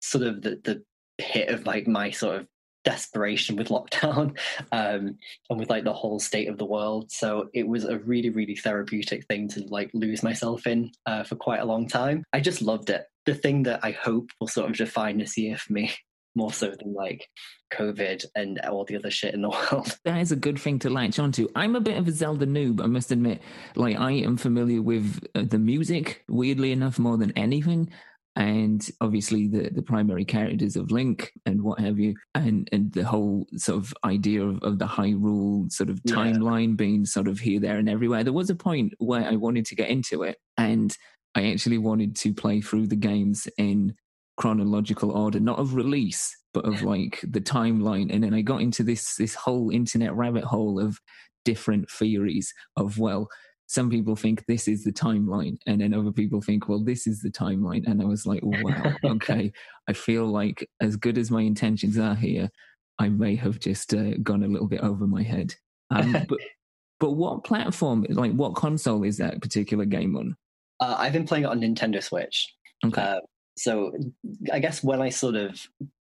[0.00, 0.82] sort of the the
[1.18, 2.46] pit of like my sort of
[2.84, 4.36] desperation with lockdown
[4.72, 5.16] um
[5.50, 8.54] and with like the whole state of the world so it was a really really
[8.54, 12.62] therapeutic thing to like lose myself in uh, for quite a long time i just
[12.62, 15.90] loved it the thing that i hope will sort of define this year for me
[16.36, 17.28] more so than like
[17.72, 20.90] covid and all the other shit in the world That is a good thing to
[20.90, 21.48] latch onto.
[21.54, 23.40] I'm a bit of a Zelda noob, I must admit.
[23.74, 27.90] Like, I am familiar with uh, the music, weirdly enough, more than anything.
[28.36, 33.04] And obviously, the, the primary characters of Link and what have you, and, and the
[33.04, 36.16] whole sort of idea of, of the Hyrule sort of Yeah.
[36.16, 38.24] timeline being sort of here, there, and everywhere.
[38.24, 40.96] There was a point where I wanted to get into it, and
[41.36, 43.94] I actually wanted to play through the games in
[44.36, 48.12] chronological order, not of release, but of like the timeline.
[48.12, 50.98] And then I got into this this whole internet rabbit hole of
[51.44, 53.28] different theories of well,
[53.66, 57.20] some people think this is the timeline, and then other people think, well, this is
[57.20, 57.86] the timeline.
[57.86, 59.52] And I was like, wow, okay.
[59.88, 62.50] I feel like as good as my intentions are here,
[62.98, 65.54] I may have just uh, gone a little bit over my head.
[65.90, 66.38] Um, but
[67.00, 70.36] but what platform, like what console is that particular game on?
[70.80, 72.52] uh, i've been playing it on nintendo switch
[72.84, 73.00] Okay.
[73.00, 73.20] Uh,
[73.56, 73.92] so
[74.52, 75.60] I guess when I sort of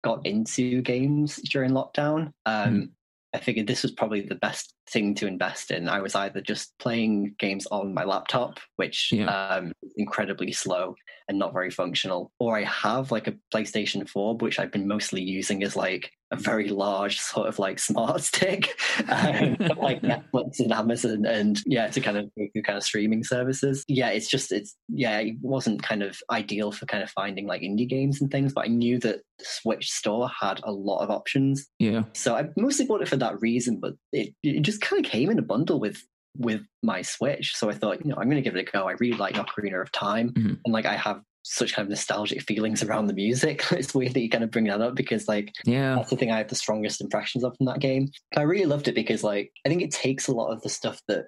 [0.04, 2.84] got into games during lockdown, um, Hmm.
[3.34, 5.88] I figured this was probably the best thing to invest in.
[5.88, 9.26] I was either just playing games on my laptop, which Yeah.
[9.26, 10.94] um, incredibly slow
[11.28, 15.20] and not very functional, or I have like a PlayStation 4, which I've been mostly
[15.22, 20.72] using as like a very large sort of like smart stick, um, like Netflix and
[20.72, 23.84] Amazon, and yeah, to kind of go through kind of streaming services.
[23.88, 27.62] Yeah, it's just it's yeah, it wasn't kind of ideal for kind of finding like
[27.62, 31.10] indie games and things, but I knew that the Switch store had a lot of
[31.10, 32.02] options, yeah.
[32.12, 33.78] so I mostly bought it for that reason.
[33.80, 36.02] But it it just kind of came in a bundle with
[36.36, 38.88] with my Switch, so I thought you know I'm going to give it a go.
[38.88, 40.58] I really like Ocarina of Time, Mhm.
[40.64, 43.64] and like I have such kind of nostalgic feelings around the music.
[43.72, 45.94] it's weird that you kind of bring that up because like Yeah.
[45.96, 48.08] that's the thing I have the strongest impressions of from that game.
[48.32, 50.68] But I really loved it because like I think it takes a lot of the
[50.68, 51.26] stuff that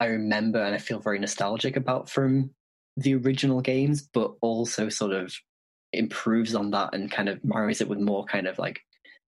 [0.00, 2.50] I remember and I feel very nostalgic about from
[2.96, 5.32] the original games, but also sort of
[5.92, 8.80] improves on that and kind of marries it with more kind of like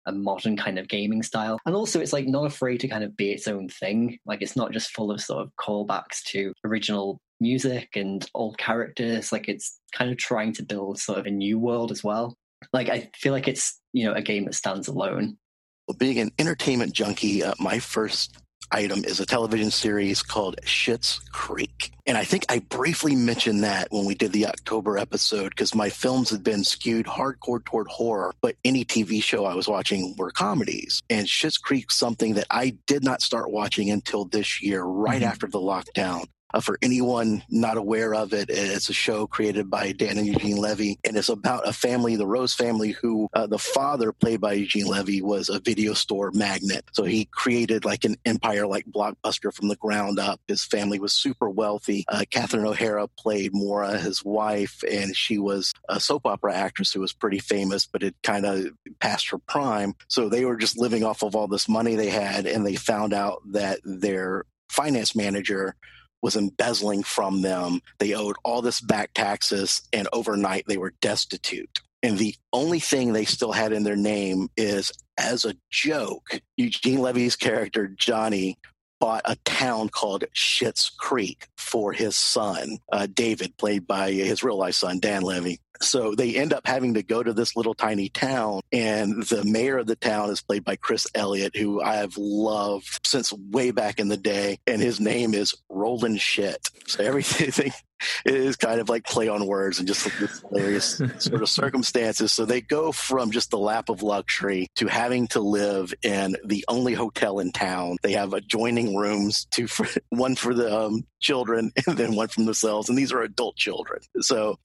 [0.06, 1.58] a modern kind of gaming style.
[1.66, 4.18] And also it's like not afraid to kind of be its own thing.
[4.26, 9.32] Like it's not just full of sort of callbacks to original music and old characters.
[9.32, 12.36] Like it's kind of trying to build sort of a new world as well.
[12.72, 15.38] Like I feel like it's you know a game that stands alone.
[15.86, 18.36] Well, being an entertainment junkie, uh, my first
[18.72, 21.92] item is a television series called Schitt's Creek.
[22.06, 25.88] And I think I briefly mentioned that when we did the October episode because my
[25.88, 30.30] films had been skewed hardcore toward horror, but any TV show I was watching were
[30.30, 31.00] comedies.
[31.10, 35.30] And Schitt's Creek, something that I did not start watching until this year, right mm-hmm.
[35.30, 36.26] after the lockdown.
[36.54, 40.56] Uh, for anyone not aware of it, it's a show created by Dan and Eugene
[40.56, 44.54] Levy, and it's about a family, the Rose family, who uh, the father, played by
[44.54, 46.84] Eugene Levy, was a video store magnate.
[46.92, 50.40] So he created like an empire like Blockbuster from the ground up.
[50.48, 52.04] His family was super wealthy.
[52.08, 57.00] Uh, Catherine O'Hara played Moira, his wife, and she was a soap opera actress who
[57.00, 58.68] was pretty famous, but it kind of
[59.00, 59.94] passed her prime.
[60.08, 63.12] So they were just living off of all this money they had, and they found
[63.12, 65.74] out that their finance manager
[66.22, 67.80] was embezzling from them.
[67.98, 71.80] They owed all this back taxes, and overnight they were destitute.
[72.02, 77.00] And the only thing they still had in their name is as a joke, Eugene
[77.00, 78.56] Levy's character, Johnny,
[79.00, 84.56] bought a town called Schitt's Creek for his son, uh, David, played by his real
[84.56, 85.60] life son, Dan Levy.
[85.80, 89.78] So they end up having to go to this little tiny town, and the mayor
[89.78, 94.00] of the town is played by Chris Elliott, who I have loved since way back
[94.00, 96.70] in the day, and his name is Roland Schitt.
[96.88, 97.72] So everything
[98.24, 100.08] is kind of like play on words and just
[100.50, 102.32] hilarious sort of circumstances.
[102.32, 106.64] So they go from just the lap of luxury to having to live in the
[106.68, 107.96] only hotel in town.
[108.02, 112.44] They have adjoining rooms, two for one for the um, children and then one from
[112.44, 114.00] themselves, and these are adult children.
[114.20, 114.58] So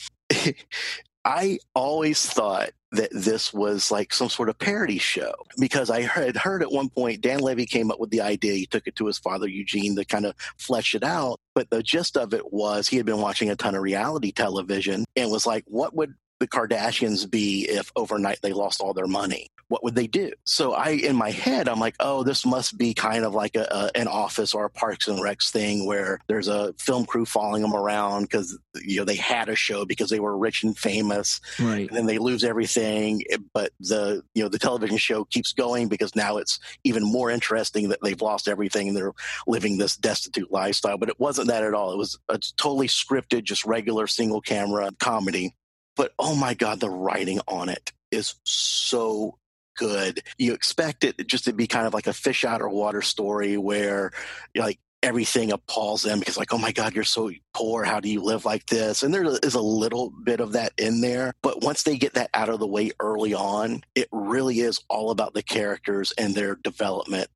[1.26, 6.38] I always thought that this was like some sort of parody show because I had
[6.38, 8.54] heard at one point Dan Levy came up with the idea.
[8.54, 11.40] He took it to his father Eugene to kind of flesh it out.
[11.56, 15.06] But the gist of it was he had been watching a ton of reality television
[15.16, 16.14] and was like, what would
[16.44, 19.50] the Kardashians be if overnight they lost all their money?
[19.74, 20.32] what would they do?
[20.44, 23.68] So I, in my head, I'm like, oh, this must be kind of like a,
[23.72, 27.64] a, an office or a Parks and Recs thing where there's a film crew following
[27.64, 31.42] them around because you know they had a show because they were rich and famous,
[31.60, 31.88] right?
[31.88, 35.88] And then they lose everything, eh, but the you know the television show keeps going
[35.88, 39.14] because now it's even more interesting that they've lost everything and they're
[39.48, 41.00] living this destitute lifestyle.
[41.00, 41.92] But it wasn't that at all.
[41.92, 45.56] It was a totally scripted, just regular single camera comedy.
[45.96, 49.38] But oh my god, the writing on it is so
[49.78, 50.22] good.
[50.38, 53.58] You expect it just to be kind of like a fish out of water story
[53.58, 54.12] where
[54.56, 57.84] like everything appalls them because like oh my god you're so poor.
[57.84, 59.04] How do you live like this?
[59.04, 62.30] And there is a little bit of that in there but once they get that
[62.34, 66.56] out of the way early on it really is all about the characters and their
[66.56, 67.28] development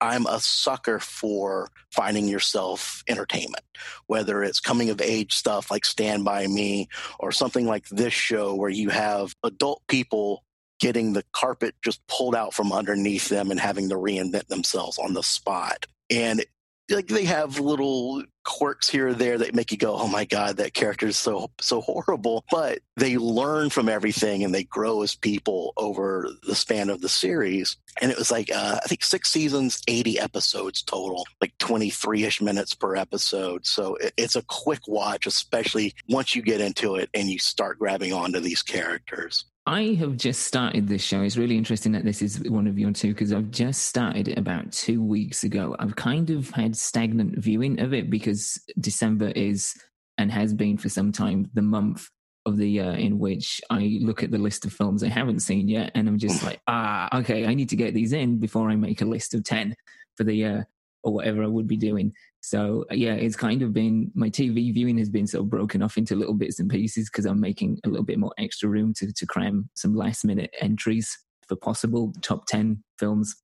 [0.00, 3.64] I'm a sucker for finding yourself entertainment,
[4.06, 6.88] whether it's coming of age stuff like Stand By Me
[7.18, 10.44] or something like this show where you have adult people
[10.78, 15.14] getting the carpet just pulled out from underneath them and having to reinvent themselves on
[15.14, 15.86] the spot.
[16.10, 16.44] And
[16.90, 20.56] like they have little quirks here or there that make you go, "Oh my god,
[20.56, 25.14] that character is so so horrible." But they learn from everything and they grow as
[25.14, 27.76] people over the span of the series.
[28.00, 32.24] And it was like uh, I think six seasons, eighty episodes total, like twenty three
[32.24, 33.66] ish minutes per episode.
[33.66, 37.78] So it, it's a quick watch, especially once you get into it and you start
[37.78, 39.44] grabbing onto these characters.
[39.68, 41.20] I have just started this show.
[41.20, 44.38] It's really interesting that this is one of your two because I've just started it
[44.38, 45.76] about two weeks ago.
[45.78, 49.74] I've kind of had stagnant viewing of it because December is
[50.16, 52.08] and has been for some time the month
[52.46, 55.68] of the year in which I look at the list of films I haven't seen
[55.68, 58.76] yet, and I'm just like, ah, okay, I need to get these in before I
[58.76, 59.76] make a list of ten
[60.16, 60.66] for the year
[61.02, 62.14] or whatever I would be doing.
[62.40, 65.96] So yeah, it's kind of been my TV viewing has been sort of broken off
[65.96, 69.12] into little bits and pieces because I'm making a little bit more extra room to
[69.12, 71.16] to cram some last minute entries
[71.48, 73.34] for possible top ten films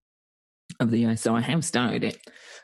[0.80, 1.16] of the year.
[1.16, 2.18] So I have started it,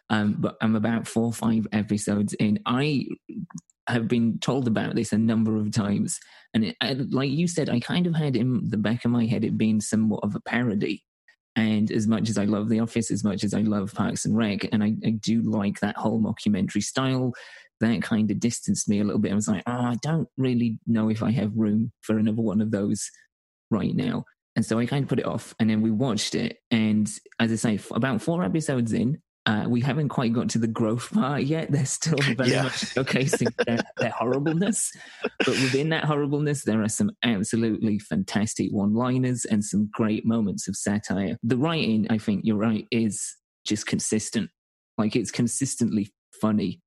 [0.08, 2.60] um, but I'm about four or five episodes in.
[2.64, 3.06] I
[3.88, 6.18] have been told about this a number of times,
[6.54, 9.44] and it, like you said, I kind of had in the back of my head
[9.44, 11.04] it being somewhat of a parody
[11.56, 14.36] and as much as I love The Office, as much as I love Parks and
[14.36, 17.32] Rec, and I, I do like that whole mockumentary style,
[17.80, 19.32] that kind of distanced me a little bit.
[19.32, 22.60] I was like, oh, I don't really know if I have room for another one
[22.60, 23.10] of those
[23.70, 24.24] right now.
[24.56, 25.54] And so I kind of put it off.
[25.58, 26.58] And then we watched it.
[26.70, 30.66] And as I say, about four episodes in, uh, we haven't quite got to the
[30.66, 31.72] growth part yet.
[31.72, 32.64] They're still very yeah.
[32.64, 34.92] much showcasing their, their horribleness.
[35.38, 40.68] But within that horribleness, there are some absolutely fantastic one liners and some great moments
[40.68, 41.38] of satire.
[41.42, 43.36] The writing, I think you're right, is
[43.66, 44.50] just consistent.
[44.98, 46.82] Like it's consistently funny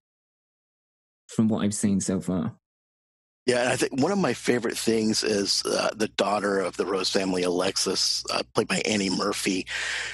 [1.27, 2.55] from what I've seen so far.
[3.45, 6.85] Yeah, and I think one of my favorite things is uh, the daughter of the
[6.85, 9.67] Rose family, Alexis, uh, played by Annie Murphy.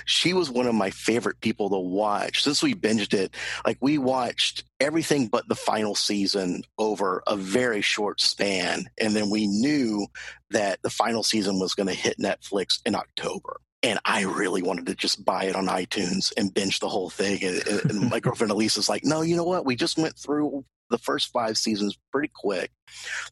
[0.06, 3.36] She was one of my favorite people to watch since we binged it.
[3.68, 9.30] Like we watched everything but the final season over a very short span, and then
[9.30, 10.08] we knew
[10.50, 14.88] that the final season was going to hit Netflix in October and I really wanted
[14.88, 17.42] to just buy it on iTunes and binge the whole thing.
[17.46, 19.66] And, and my girlfriend Elise is like, "No, you know what?
[19.66, 22.72] We just went through the first five seasons pretty quick.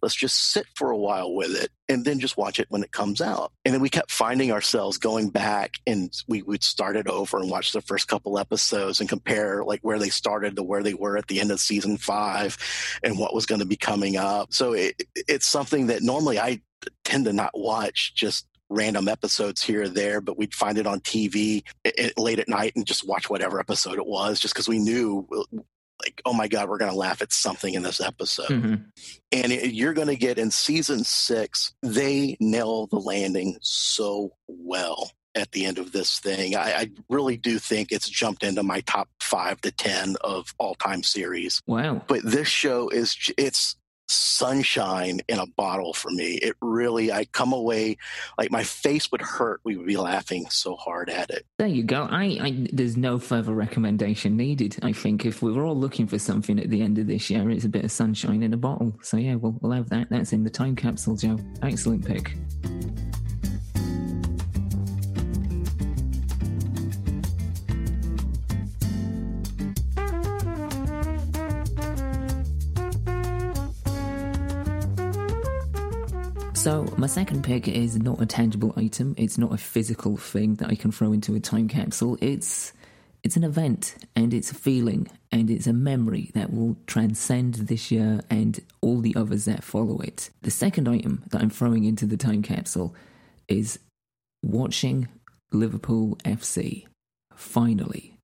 [0.01, 2.91] Let's just sit for a while with it and then just watch it when it
[2.91, 3.51] comes out.
[3.65, 7.49] And then we kept finding ourselves going back and we would start it over and
[7.49, 11.17] watch the first couple episodes and compare like where they started to where they were
[11.17, 12.57] at the end of season five
[13.03, 14.53] and what was going to be coming up.
[14.53, 16.61] So it, it's something that normally I
[17.03, 20.99] tend to not watch just random episodes here or there, but we'd find it on
[20.99, 21.63] TV
[22.17, 25.27] late at night and just watch whatever episode it was, just because we knew
[26.03, 28.49] like, oh my God, we're going to laugh at something in this episode.
[28.49, 28.75] Mm-hmm.
[29.31, 35.11] And it, you're going to get in season six, they nail the landing so well
[35.35, 36.55] at the end of this thing.
[36.55, 40.73] I, I, really do think it's jumped into my top five to 10 of all
[40.73, 41.61] time series.
[41.67, 42.01] Wow.
[42.07, 43.75] But this show is, it's,
[44.07, 46.35] sunshine in a bottle for me.
[46.35, 47.97] It really, I come away
[48.37, 49.61] like my face would hurt.
[49.63, 51.45] We would be laughing so hard at it.
[51.57, 52.07] There you go.
[52.09, 54.77] I, I there's no further recommendation needed.
[54.83, 57.49] I think if we were all looking for something at the end of this year,
[57.49, 58.97] it's a bit of sunshine in a bottle.
[59.01, 60.09] So yeah, we'll, we'll have that.
[60.09, 61.37] That's in the time capsule, Joe.
[61.61, 62.33] Excellent pick.
[76.67, 79.15] So, my second pick is not a tangible item.
[79.17, 82.17] It's not a physical thing that I can throw into a time capsule.
[82.19, 82.73] It's
[83.23, 87.89] it's an event and it's a feeling and it's a memory that will transcend this
[87.89, 90.29] year and all the others that follow it.
[90.41, 92.93] The second item that I'm throwing into the time capsule
[93.47, 93.79] is
[94.43, 95.07] watching
[95.53, 96.85] Liverpool FC
[97.33, 98.17] finally,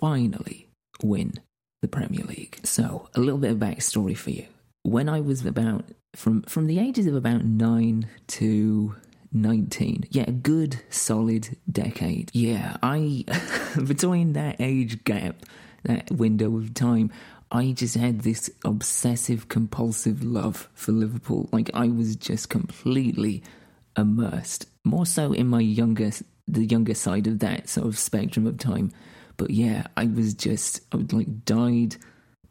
[0.00, 0.66] finally
[1.00, 1.34] win
[1.80, 2.58] the Premier League.
[2.64, 4.46] So, a little bit of backstory for you.
[4.82, 5.84] When I was about
[6.14, 8.94] from from the ages of about nine to
[9.32, 12.30] 19 yeah a good solid decade.
[12.34, 13.24] Yeah i
[13.86, 15.36] between that age gap
[15.84, 17.10] that window of time
[17.50, 21.48] i just had this obsessive compulsive love for liverpool.
[21.52, 23.42] Like i was just completely
[23.96, 24.66] immersed.
[24.84, 26.10] More so in my younger
[26.48, 28.92] the younger side of that sort of spectrum of time.
[29.38, 31.96] But yeah i was just i would like died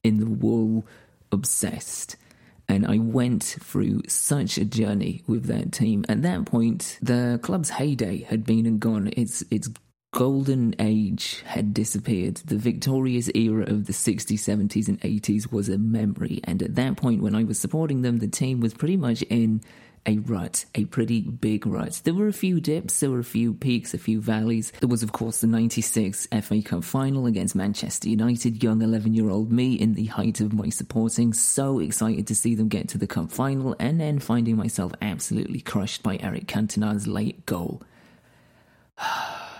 [0.03, 0.83] in the wool
[1.31, 2.15] obsessed
[2.71, 6.05] and I went through such a journey with that team.
[6.07, 9.11] At that point, the club's heyday had been and gone.
[9.17, 9.69] Its its
[10.13, 12.35] golden age had disappeared.
[12.37, 16.39] The victorious era of the 60s, 70s, and 80s was a memory.
[16.45, 19.61] And at that point, when I was supporting them, the team was pretty much in
[20.05, 22.01] a rut, a pretty big rut.
[22.03, 24.71] There were a few dips, there were a few peaks, a few valleys.
[24.79, 29.29] There was, of course, the 96 FA Cup final against Manchester United, young 11 year
[29.29, 32.97] old me in the height of my supporting, so excited to see them get to
[32.97, 37.81] the cup final, and then finding myself absolutely crushed by Eric Cantona's late goal.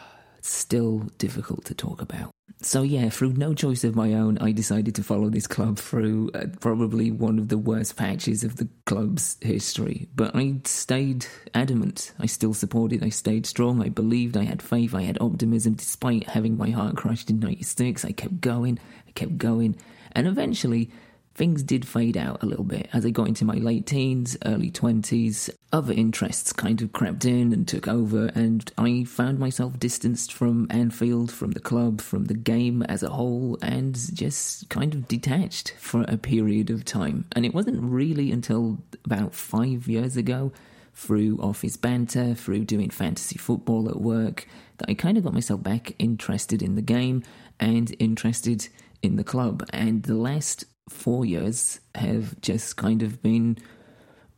[0.52, 2.30] Still difficult to talk about.
[2.62, 6.30] So, yeah, through no choice of my own, I decided to follow this club through
[6.34, 10.10] uh, probably one of the worst patches of the club's history.
[10.14, 12.12] But I stayed adamant.
[12.20, 15.76] I still supported, I stayed strong, I believed, I had faith, I had optimism.
[15.76, 18.78] Despite having my heart crushed in 96, I kept going,
[19.08, 19.78] I kept going.
[20.12, 20.92] And eventually,
[21.34, 24.70] things did fade out a little bit as I got into my late teens, early
[24.70, 25.50] 20s.
[25.72, 30.68] Other interests kind of crept in and took over, and I found myself distanced from
[30.70, 35.74] Anfield, from the club, from the game as a whole, and just kind of detached
[35.80, 37.26] for a period of time.
[37.32, 40.52] And it wasn't really until about five years ago,
[40.94, 44.46] through office banter, through doing fantasy football at work,
[44.78, 47.24] that I kind of got myself back interested in the game
[47.60, 48.68] and interested
[49.02, 49.66] in the club.
[49.72, 53.58] And the last four years have just kind of been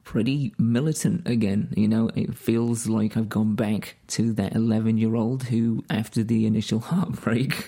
[0.04, 1.74] pretty militant again.
[1.76, 6.24] You know, it feels like I've gone back to that 11 year old who, after
[6.24, 7.68] the initial heartbreak,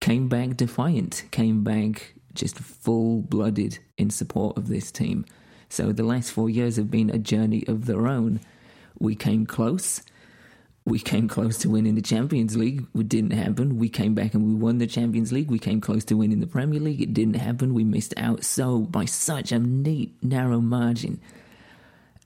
[0.00, 5.24] came back defiant, came back just full blooded in support of this team.
[5.68, 8.40] So the last four years have been a journey of their own.
[8.98, 10.02] We came close
[10.86, 12.86] we came close to winning the Champions League.
[12.94, 13.76] It didn't happen.
[13.76, 15.50] We came back and we won the Champions League.
[15.50, 17.02] We came close to winning the Premier League.
[17.02, 17.74] It didn't happen.
[17.74, 21.20] We missed out so by such a neat, narrow margin.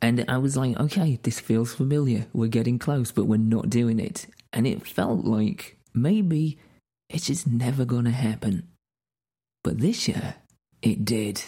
[0.02, 2.26] And I was like, okay, this feels familiar.
[2.34, 4.26] We're getting close, but we're not doing it.
[4.52, 6.58] And it felt like maybe
[7.08, 8.68] it's just never going to happen.
[9.64, 10.34] But this year,
[10.82, 11.42] it did.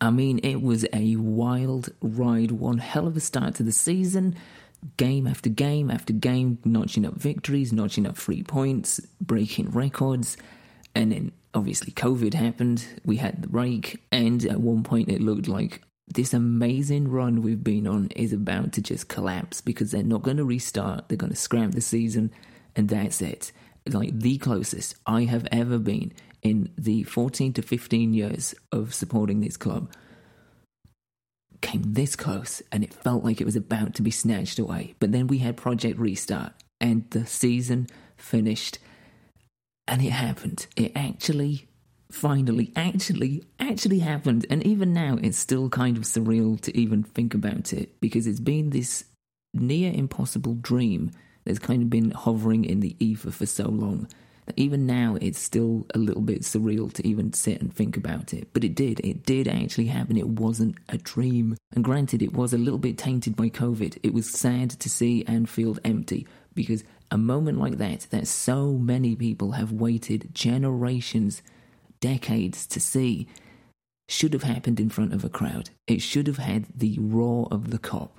[0.00, 4.36] I mean, it was a wild ride, one hell of a start to the season.
[4.96, 10.36] Game after game after game, notching up victories, notching up free points, breaking records.
[10.94, 12.86] And then obviously COVID happened.
[13.04, 14.02] We had the break.
[14.12, 18.72] And at one point, it looked like this amazing run we've been on is about
[18.74, 21.08] to just collapse because they're not going to restart.
[21.08, 22.30] They're going to scrap the season.
[22.76, 23.52] And that's it.
[23.86, 26.12] Like the closest I have ever been
[26.42, 29.92] in the 14 to 15 years of supporting this club
[31.60, 34.94] came this close and it felt like it was about to be snatched away.
[35.00, 38.78] But then we had Project Restart and the season finished
[39.86, 40.66] and it happened.
[40.76, 41.66] It actually,
[42.10, 44.46] finally, actually, actually happened.
[44.50, 48.40] And even now, it's still kind of surreal to even think about it because it's
[48.40, 49.04] been this
[49.54, 51.10] near impossible dream
[51.44, 54.06] that's kind of been hovering in the ether for so long
[54.56, 58.48] even now it's still a little bit surreal to even sit and think about it.
[58.52, 59.00] But it did.
[59.00, 60.16] It did actually happen.
[60.16, 61.56] It wasn't a dream.
[61.74, 63.98] And granted, it was a little bit tainted by COVID.
[64.02, 69.16] It was sad to see Anfield empty because a moment like that, that so many
[69.16, 71.42] people have waited generations,
[72.00, 73.28] decades to see,
[74.08, 75.70] should have happened in front of a crowd.
[75.86, 78.10] It should have had the roar of the Kop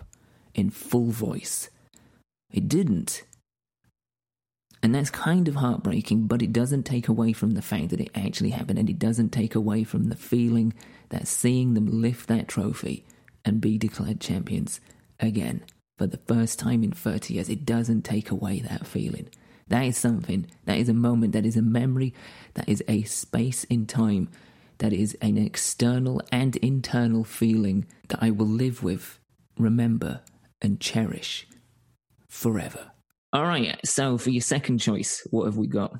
[0.53, 1.69] in full voice.
[2.51, 3.23] It didn't.
[4.81, 8.11] And that's kind of heartbreaking, but it doesn't take away from the fact that it
[8.15, 10.73] actually happened, and it doesn't take away from the feeling
[11.09, 13.05] that seeing them lift that trophy
[13.43, 14.79] and be declared champions
[15.19, 15.63] again
[15.99, 19.27] for the first time in 30 years, it doesn't take away that feeling.
[19.67, 22.13] That is something, that is a moment, that is a memory,
[22.53, 24.29] that is a space in time,
[24.77, 29.19] that is an external and internal feeling that I will live with,
[29.57, 30.21] remember,
[30.61, 31.45] and cherish
[32.29, 32.91] forever.
[33.31, 33.79] All right.
[33.85, 35.93] So for your second choice, what have we got?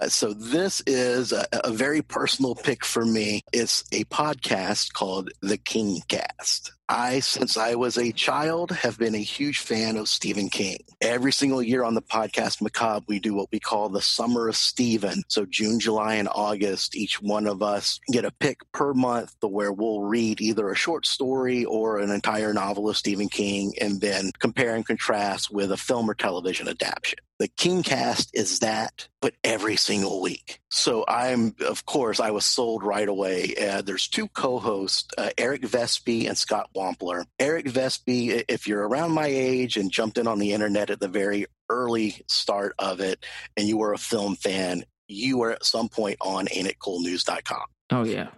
[0.00, 3.42] Uh, so this is a, a, very personal pick for me.
[3.52, 6.72] It's a podcast called The King Cast.
[6.90, 10.78] I, since I was a child, have been a huge fan of Stephen King.
[11.00, 14.56] Every single year on the podcast Macabre, we do what we call the Summer of
[14.56, 15.22] Stephen.
[15.28, 19.72] So June, July, and August, each one of us get a pick per month where
[19.72, 24.32] we'll read either a short story or an entire novel of Stephen King and then
[24.40, 27.20] compare and contrast with a film or television adaptation.
[27.40, 30.60] The King cast is that, but every single week.
[30.70, 33.54] So I'm, of course, I was sold right away.
[33.56, 37.24] Uh, there's two co-hosts, uh, Eric Vespe and Scott Wampler.
[37.38, 41.08] Eric Vespe, if you're around my age and jumped in on the internet at the
[41.08, 43.24] very early start of it,
[43.56, 47.64] and you were a film fan, you were at some point on ain'titcoolnews.com.
[47.92, 48.28] Oh yeah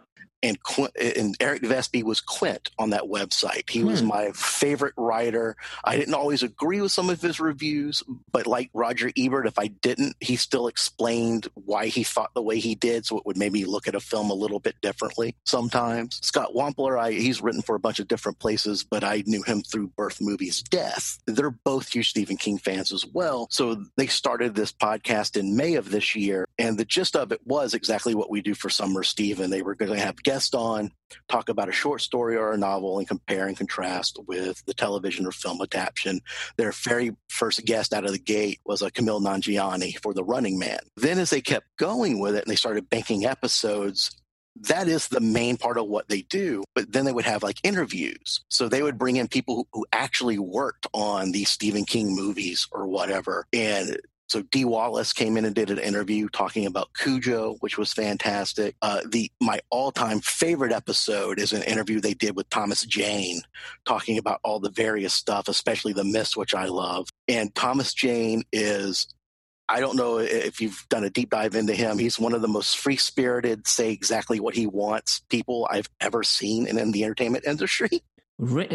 [0.43, 0.59] and
[1.01, 3.71] and Eric Vespe was Quint on that website.
[3.71, 3.89] He hmm.
[3.89, 5.57] was my favorite writer.
[5.85, 9.69] I didn't always agree with some of his reviews, but like Roger Ebert, if I
[9.69, 13.65] didn't, he still explained why he thought the way he did, so it would maybe
[13.65, 16.19] look at a film a little bit differently sometimes.
[16.23, 19.63] Scott Wampler, I, he's written for a bunch of different places, but I knew him
[19.63, 21.19] through Birth Movies Death.
[21.27, 25.75] They're both huge Stephen King fans as well, so they started this podcast in May
[25.75, 29.03] of this year, and the gist of it was exactly what we do for Summer
[29.03, 29.51] Stephen.
[29.51, 30.91] They were going to have guest on,
[31.29, 35.27] talk about a short story or a novel, and compare and contrast with the television
[35.27, 36.21] or film adaptation.
[36.57, 40.59] Their very first guest out of the gate was a Kumail Nanjiani for The Running
[40.59, 40.79] Man.
[40.97, 44.11] Then, as they kept going with it and they started banking episodes,
[44.69, 46.65] that is the main part of what they do.
[46.75, 48.41] But then they would have like interviews.
[48.49, 52.67] So they would bring in people who, who, actually worked on these Stephen King movies
[52.73, 53.47] or whatever.
[53.53, 53.99] And
[54.33, 58.75] so Dee Wallace came in and did an interview talking about Cujo, which was fantastic.
[58.81, 63.43] Uh, the my all time favorite episode is an interview they did with Thomas Jane,
[63.85, 67.11] talking about all the various stuff, especially the Mist, which I love.
[67.29, 69.07] And Thomas Jane is
[69.69, 71.99] I don't know if you've done a deep dive into him.
[71.99, 76.23] He's one of the most free spirited, say exactly what he wants people I've ever
[76.23, 78.01] seen in, in the entertainment industry.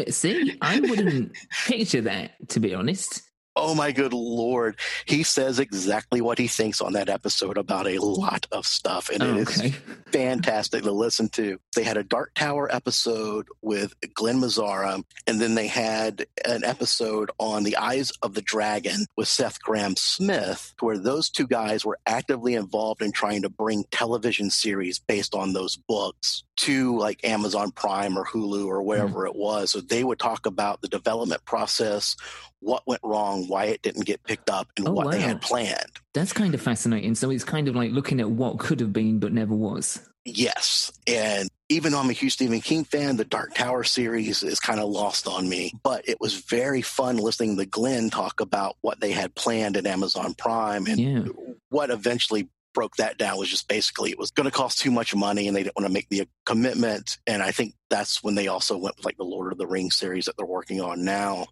[0.08, 1.32] See, I wouldn't
[1.66, 3.27] picture that, to be honest
[3.58, 4.76] oh my good lord.
[5.06, 9.22] He says exactly what he thinks on that episode about a lot of stuff and
[9.22, 9.68] oh, it okay.
[9.68, 9.76] is
[10.12, 11.58] fantastic to listen to.
[11.74, 17.30] They had a dark tower episode with glen mazzara and then they had an episode
[17.38, 22.54] on the eyes of the dragon with seth grahame-smith where those two guys were actively
[22.54, 28.18] involved in trying to bring television series based on those books to like amazon prime
[28.18, 29.28] or hulu or wherever mm.
[29.28, 32.16] it was so they would talk about the development process
[32.60, 35.12] what went wrong, why it didn't get picked up, and oh, what wow.
[35.12, 36.00] they had planned.
[36.14, 37.14] That's kind of fascinating.
[37.14, 40.00] So it's kind of like looking at what could have been but never was.
[40.24, 40.92] Yes.
[41.06, 44.80] And even though I'm a huge Stephen King fan, the Dark Tower series is kind
[44.80, 45.72] of lost on me.
[45.82, 49.86] But it was very fun listening to Glen talk about what they had planned at
[49.86, 51.32] Amazon Prime and yeah.
[51.70, 52.48] what eventually
[52.78, 55.56] broke that down was just basically it was going to cost too much money and
[55.56, 57.18] they didn't want to make the commitment.
[57.26, 59.96] And I think that's when they also went with like the Lord of the Rings
[59.96, 61.46] series that they're working on now.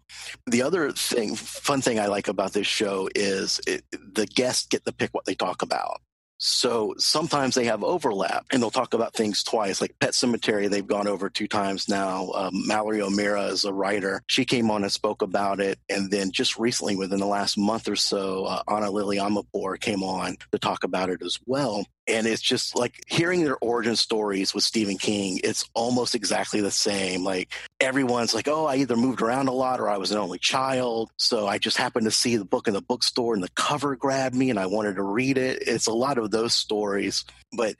[0.45, 4.85] The other thing, fun thing I like about this show is it, the guests get
[4.85, 5.99] to pick what they talk about.
[6.37, 9.81] So sometimes they have overlap and they'll talk about things twice.
[9.81, 12.31] Like Pet Sematary, they've gone over two times now.
[12.31, 14.21] Um, Mallory O'Meara is a writer.
[14.27, 15.79] She came on and spoke about it.
[15.89, 20.03] And then just recently, within the last month or so, uh, Ana Lily Amirpour came
[20.03, 21.85] on to talk about it as well.
[22.07, 26.71] And it's just like hearing their origin stories with Stephen King, it's almost exactly the
[26.71, 27.23] same.
[27.23, 30.39] Like everyone's like, oh, I either moved around a lot or I was an only
[30.39, 31.11] child.
[31.17, 34.35] So I just happened to see the book in the bookstore and the cover grabbed
[34.35, 35.63] me and I wanted to read it.
[35.67, 37.23] It's a lot of those stories.
[37.55, 37.75] But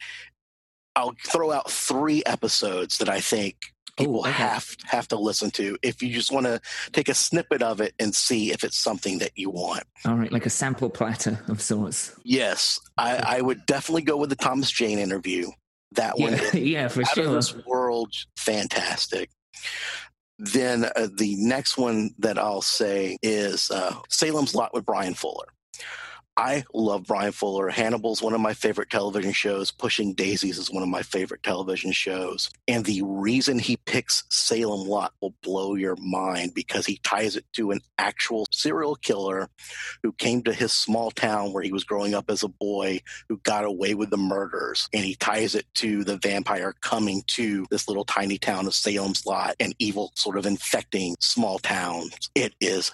[0.95, 3.55] I'll throw out three episodes that I think
[3.97, 4.31] people Ooh, okay.
[4.31, 7.93] have have to listen to if you just want to take a snippet of it
[7.99, 9.83] and see if it's something that you want.
[10.05, 12.15] All right, like a sample platter of sorts.
[12.23, 15.49] Yes, I, I would definitely go with the Thomas Jane interview.
[15.93, 17.25] That one, Yeah, yeah, for out sure.
[17.27, 19.29] of this world, fantastic.
[20.39, 25.47] Then uh, the next one that I'll say is uh, Salem's Lot with Bryan Fuller.
[26.39, 27.67] I love Bryan Fuller.
[27.67, 29.71] Hannibal's one of my favorite television shows.
[29.71, 32.51] Pushing Daisies is one of my favorite television shows.
[32.67, 37.45] And the reason he picks Salem Lot will blow your mind because he ties it
[37.53, 39.49] to an actual serial killer
[40.03, 43.37] who came to his small town where he was growing up as a boy who
[43.37, 44.87] got away with the murders.
[44.93, 49.25] And he ties it to the vampire coming to this little tiny town of Salem's
[49.25, 52.29] Lot and evil sort of infecting small towns.
[52.35, 52.91] It is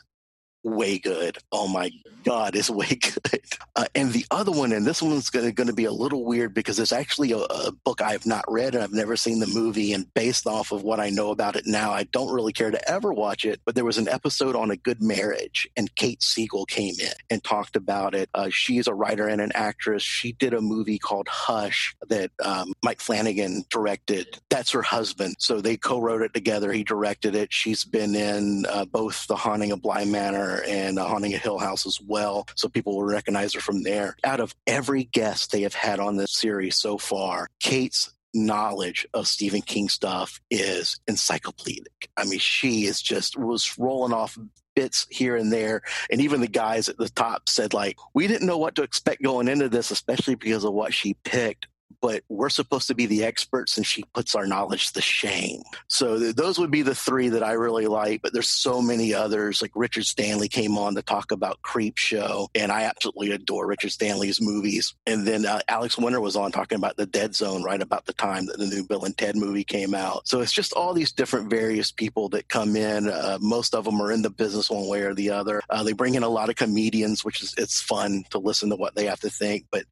[0.64, 1.38] way good.
[1.51, 1.91] Oh my
[2.24, 3.41] God, it's way good.
[3.76, 6.80] Uh, and the other one, and this one's going to be a little weird because
[6.80, 9.93] it's actually a, a book I have not read and I've never seen the movie.
[9.93, 12.89] And based off of what I know about it now, I don't really care to
[12.89, 13.59] ever watch it.
[13.66, 17.43] But there was an episode on a good marriage, and Kate Siegel came in and
[17.43, 18.30] talked about it.
[18.34, 20.03] Uh, she is a writer and an actress.
[20.03, 24.39] She did a movie called Hush that um, Mike Flanagan directed.
[24.49, 25.36] That's her husband.
[25.39, 26.72] So they co wrote it together.
[26.72, 27.51] He directed it.
[27.51, 31.58] She's been in uh, both The Haunting of Bly Manor and uh, Haunting a Hill
[31.58, 32.47] House as well.
[32.56, 34.16] So people will recognize her from there.
[34.24, 39.28] Out of every guest they have had on this series so far, Kate's knowledge of
[39.28, 42.10] Stephen King stuff is encyclopedic.
[42.18, 44.38] I mean, she is just was rolling off
[44.76, 45.82] bits here and there.
[46.12, 49.22] And even the guys at the top said, like, we didn't know what to expect
[49.22, 51.68] going into this, especially because of what she picked.
[52.01, 55.61] But we're supposed to be the experts, and she puts our knowledge to shame.
[55.88, 58.21] So th- those would be the three that I really like.
[58.21, 59.61] But there's so many others.
[59.61, 63.91] Like Richard Stanley came on to talk about Creep Show, and I absolutely adore Richard
[63.91, 64.95] Stanley's movies.
[65.07, 68.13] And then uh, Alex Winter was on talking about the Dead Zone right about the
[68.13, 70.27] time that the new Bill and Ted movie came out.
[70.27, 73.07] So it's just all these different various people that come in.
[73.07, 75.61] Uh, most of them are in the business one way or the other.
[75.69, 78.75] Uh, they bring in a lot of comedians, which is it's fun to listen to
[78.75, 79.65] what they have to think.
[79.71, 79.86] But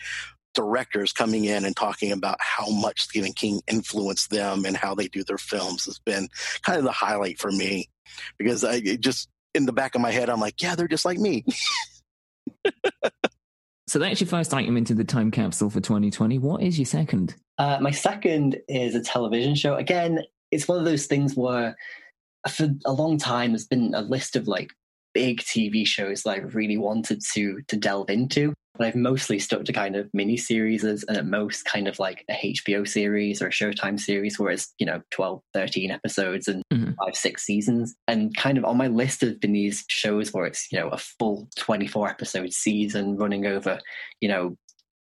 [0.54, 5.08] directors coming in and talking about how much Stephen King influenced them and how they
[5.08, 6.28] do their films has been
[6.64, 7.89] kind of the highlight for me
[8.38, 11.06] because I it just in the back of my head I'm like, yeah, they're just
[11.06, 11.45] like me.
[13.91, 16.39] So that's your first item into the time capsule for 2020.
[16.39, 17.36] What is your second?
[17.58, 19.76] Uh, my second is a television show.
[19.76, 21.76] Again, it's one of those things where
[22.47, 24.72] for a long time there's been a list of like
[25.14, 28.53] big TV shows that I really wanted to to delve into.
[28.78, 32.24] But I've mostly stuck to kind of mini series and at most kind of like
[32.30, 36.64] a HBO series or a Showtime series where it's, you know, 12, 13 episodes and
[36.74, 36.95] Mhm.
[36.95, 37.93] five, six seasons.
[38.07, 40.97] And kind of on my list have been these shows where it's, you know, a
[40.97, 43.80] full 24 episode season running over,
[44.22, 44.55] you know,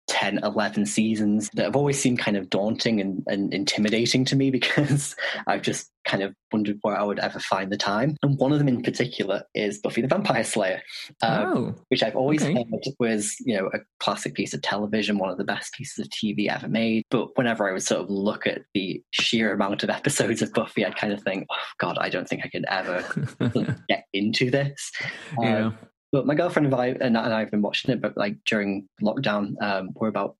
[0.09, 4.51] 10, 11 seasons that have always seemed kind of daunting and, and intimidating to me
[4.59, 5.15] because
[5.47, 8.17] I've just kind of wondered where I would ever find the time.
[8.23, 10.81] And one of them in particular is Buffy the Vampire Slayer,
[11.21, 12.53] um, oh, which I've always okay.
[12.53, 16.09] heard was, you know, a classic piece of television, one of the best pieces of
[16.09, 17.03] TV ever made.
[17.11, 20.85] But whenever I would sort of look at the sheer amount of episodes of Buffy,
[20.85, 24.91] I'd kind of think, oh, God, I don't think I could ever get into this.
[25.37, 25.71] Um, yeah.
[26.11, 29.53] But my girlfriend and I, and I- I've been watching it, but like during lockdown,
[29.61, 30.35] um, we're about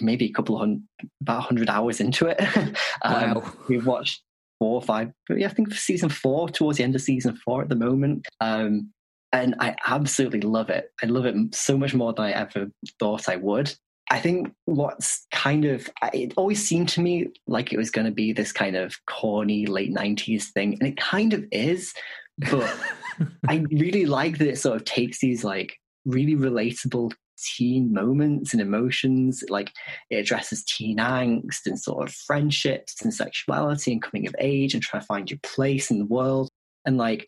[0.00, 0.82] maybe a couple of hundred,
[1.20, 2.40] about hundred hours into it.
[3.02, 3.52] um, Wow.
[3.68, 4.22] We've watched
[4.58, 7.68] four or five, yeah, I think season four, towards the end of season four at
[7.68, 8.26] the moment.
[8.40, 8.92] Um,
[9.32, 10.90] and I absolutely love it.
[11.02, 12.68] I love it so much more than I ever
[13.00, 13.74] thought I would.
[14.10, 18.10] I think what's kind of, it always seemed to me like it was going to
[18.12, 21.94] be this kind of corny late 90s thing, and it kind of is.
[22.38, 22.76] But
[23.48, 28.60] I really like that it sort of takes these like really relatable teen moments and
[28.60, 29.42] emotions.
[29.48, 29.72] Like
[30.10, 34.82] it addresses teen angst and sort of friendships and sexuality and coming of age and
[34.82, 36.48] trying to find your place in the world.
[36.84, 37.26] And like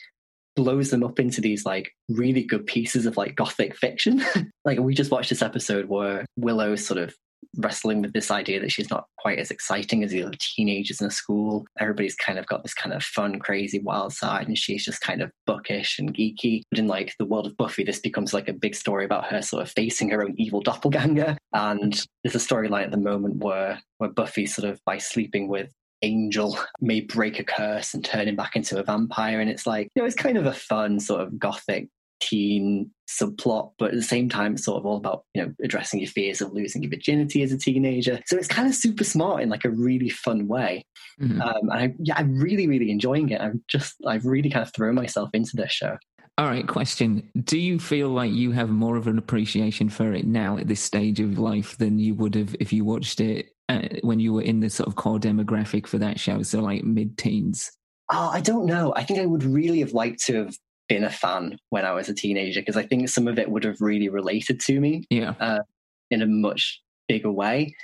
[0.57, 4.25] blows them up into these like really good pieces of like gothic fiction.
[4.65, 7.15] like we just watched this episode where Willow sort of
[7.59, 11.07] wrestling with this idea that she's not quite as exciting as the other teenagers in
[11.07, 11.67] the school.
[11.79, 15.23] Everybody's kind of got this kind of fun, crazy, wild side, and she's just kind
[15.23, 16.63] of bookish and geeky.
[16.71, 19.43] But in like the world of Buffy, this becomes like a big story about her
[19.43, 21.37] sort of facing her own evil doppelganger.
[21.53, 25.71] And there's a storyline at the moment where where Buffy sort of by sleeping with
[26.03, 29.41] angel may break a curse and turn him back into a vampire.
[29.41, 31.89] And it's like, you know, it's kind of a fun sort of gothic
[32.21, 36.01] teen subplot, but at the same time, it's sort of all about, you know, addressing
[36.01, 38.21] your fears of losing your virginity as a teenager.
[38.27, 40.87] So it's kind of super smart in like a really fun way.
[41.21, 41.41] Mm-hmm.
[41.41, 43.41] Um, and I, yeah, I'm really, really enjoying it.
[43.41, 45.97] I'm just, I've really kind of thrown myself into this show.
[46.37, 47.31] All right, question.
[47.45, 50.81] Do you feel like you have more of an appreciation for it now at this
[50.81, 54.43] stage of life than you would have if you watched it uh, when you were
[54.43, 56.43] in the sort of core demographic for that show?
[56.43, 57.71] So, like mid teens?
[58.11, 58.93] Oh, I don't know.
[58.97, 60.57] I think I would really have liked to have
[60.95, 63.65] been a fan when I was a teenager because I think some of it would
[63.65, 65.35] have really related to me yeah.
[65.41, 65.61] Uh,
[66.09, 67.75] in a much bigger way.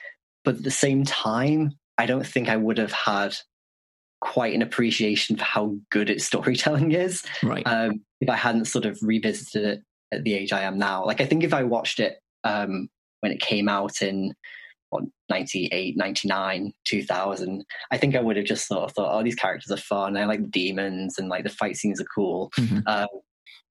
[0.44, 3.36] But at the same time, I don't think I would have had
[4.20, 7.24] quite an appreciation for how good its storytelling is.
[7.42, 7.66] Right.
[7.66, 9.82] Um, if I hadn't sort of revisited it
[10.12, 11.04] at the age I am now.
[11.04, 12.88] Like, I think if I watched it um,
[13.20, 14.34] when it came out in
[14.90, 19.34] what, 98, 99, 2000, I think I would have just sort of thought, oh, these
[19.34, 20.16] characters are fun.
[20.16, 22.50] I like the demons and like the fight scenes are cool.
[22.58, 22.80] Mm-hmm.
[22.86, 23.08] Um,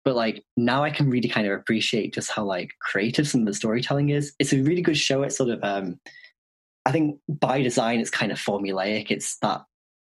[0.06, 3.48] but like now I can really kind of appreciate just how like creative some of
[3.48, 4.34] the storytelling is.
[4.40, 5.24] It's a really good show.
[5.24, 6.00] It's sort of, um,
[6.86, 9.12] I think by design, it's kind of formulaic.
[9.12, 9.62] It's that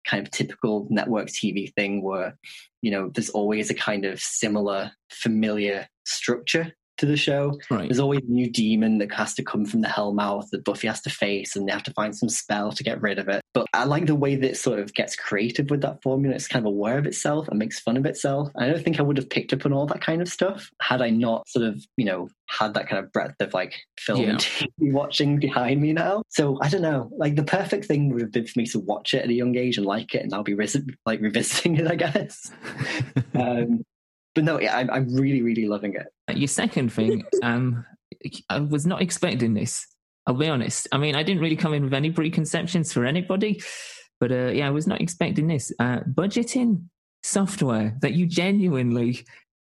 [0.06, 2.38] kind of typical network TV thing where,
[2.82, 7.59] you know, there's always a kind of similar, familiar structure to the show.
[7.70, 7.88] Right.
[7.88, 11.01] There's always a new demon that has to come from the Hellmouth that Buffy has
[11.03, 13.42] to face, and they have to find some spell to get rid of it.
[13.55, 16.34] But I like the way that it sort of gets creative with that formula.
[16.34, 18.51] It's kind of aware of itself and makes fun of itself.
[18.57, 21.03] I don't think I would have picked up on all that kind of stuff had
[21.03, 24.30] I not sort of, you know, had that kind of breadth of like film yeah.
[24.30, 26.22] and TV watching behind me now.
[26.28, 27.11] So I don't know.
[27.16, 29.57] Like the perfect thing would have been for me to watch it at a young
[29.57, 30.57] age and like it, and I'll be
[31.07, 32.51] like revisiting it, I guess.
[33.34, 33.82] um,
[34.39, 36.07] but no, I'm, I'm really, really loving it.
[36.32, 37.84] Your second thing, um,
[38.49, 39.84] I was not expecting this.
[40.28, 40.86] I'll be honest.
[40.93, 43.61] I mean, I didn't really come in with any preconceptions for anybody,
[44.20, 45.72] but uh, yeah, I was not expecting this.
[45.80, 46.84] Uh, budgeting
[47.24, 49.26] software that you genuinely,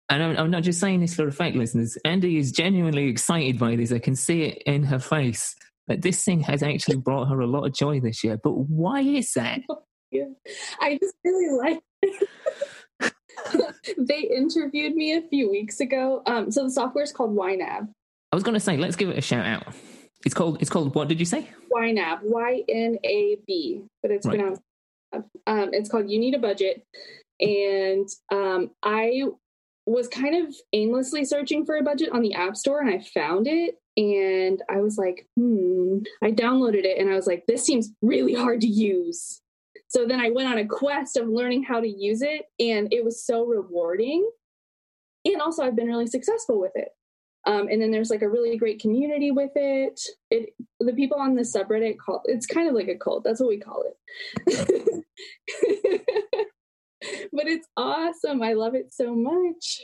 [0.09, 1.95] and I'm, I'm not just saying this for effect, listeners.
[2.03, 3.91] Andi is genuinely excited by this.
[3.91, 5.55] I can see it in her face
[5.87, 8.39] that this thing has actually brought her a lot of joy this year.
[8.43, 9.61] But why is that?
[10.11, 10.27] Yeah.
[10.79, 11.79] I just really like
[13.97, 16.21] they interviewed me a few weeks ago.
[16.25, 17.89] Um, so the software is called YNAB.
[18.31, 19.73] I was going to say, let's give it a shout out.
[20.25, 20.61] It's called.
[20.61, 20.95] It's called.
[20.95, 21.49] What did you say?
[21.71, 22.19] YNAB.
[22.23, 23.83] Y N A B.
[24.01, 24.37] But it's right.
[24.37, 24.61] pronounced.
[25.13, 26.83] Um, it's called You Need a Budget,
[27.39, 29.23] and um, I
[29.85, 33.47] was kind of aimlessly searching for a budget on the App Store, and I found
[33.47, 35.99] it, and I was like, hmm.
[36.23, 39.41] I downloaded it, and I was like, this seems really hard to use.
[39.95, 43.05] So then I went on a quest of learning how to use it, and it
[43.05, 44.29] was so rewarding.
[45.23, 46.89] And also, I've been really successful with it.
[47.47, 50.01] Um, and then there's like a really great community with it.
[50.31, 50.49] It
[50.81, 53.23] the people on the subreddit call it's kind of like a cult.
[53.23, 53.95] That's what we call it.
[57.31, 58.41] but it's awesome.
[58.41, 59.79] I love it so much.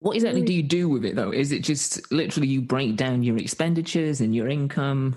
[0.00, 1.30] What exactly do you do with it though?
[1.30, 5.16] Is it just literally you break down your expenditures and your income?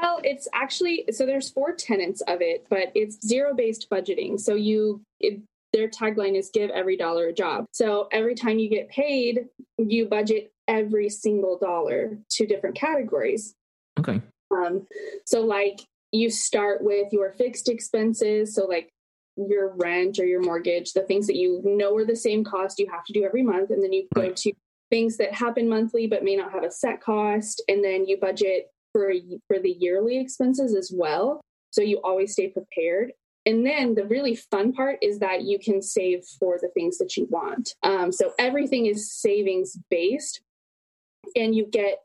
[0.00, 4.38] Well, it's actually so there's four tenets of it, but it's zero based budgeting.
[4.38, 5.40] So you it,
[5.72, 7.66] their tagline is give every dollar a job.
[7.72, 9.46] So every time you get paid,
[9.76, 13.54] you budget every single dollar to different categories.
[13.98, 14.22] Okay.
[14.54, 14.86] Um
[15.24, 15.80] so like
[16.12, 18.90] you start with your fixed expenses, so like
[19.36, 22.88] your rent or your mortgage, the things that you know are the same cost you
[22.90, 24.28] have to do every month and then you right.
[24.28, 24.52] go to
[24.90, 28.70] things that happen monthly but may not have a set cost and then you budget
[28.92, 29.12] for
[29.46, 31.40] for the yearly expenses as well.
[31.70, 33.12] So you always stay prepared.
[33.46, 37.16] And then the really fun part is that you can save for the things that
[37.16, 37.74] you want.
[37.82, 40.42] Um, so everything is savings based
[41.34, 41.98] and you get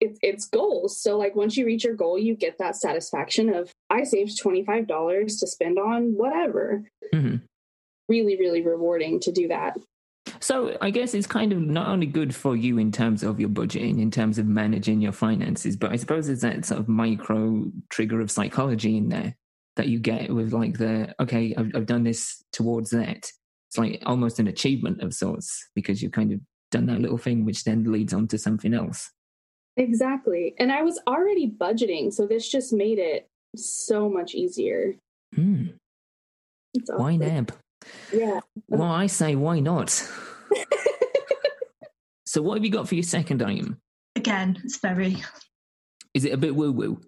[0.00, 1.00] it, it's goals.
[1.00, 5.38] So like once you reach your goal you get that satisfaction of i saved $25
[5.38, 6.82] to spend on whatever.
[7.14, 7.36] Mm-hmm.
[8.08, 9.76] really really rewarding to do that
[10.40, 13.48] so I guess it's kind of not only good for you in terms of your
[13.48, 17.64] budgeting, in terms of managing your finances, but I suppose there's that sort of micro
[17.88, 19.34] trigger of psychology in there
[19.76, 23.30] that you get with like the okay, I've, I've done this towards that.
[23.68, 27.44] It's like almost an achievement of sorts because you've kind of done that little thing,
[27.44, 29.10] which then leads on to something else.
[29.76, 33.26] Exactly, and I was already budgeting, so this just made it
[33.56, 34.96] so much easier.
[35.34, 35.68] Hmm.
[36.76, 37.50] YNAB.
[38.12, 38.40] Yeah.
[38.68, 39.90] Well, I say, why not?
[42.26, 43.78] so, what have you got for your second item?
[44.16, 45.16] Again, it's very.
[46.14, 47.00] Is it a bit woo woo?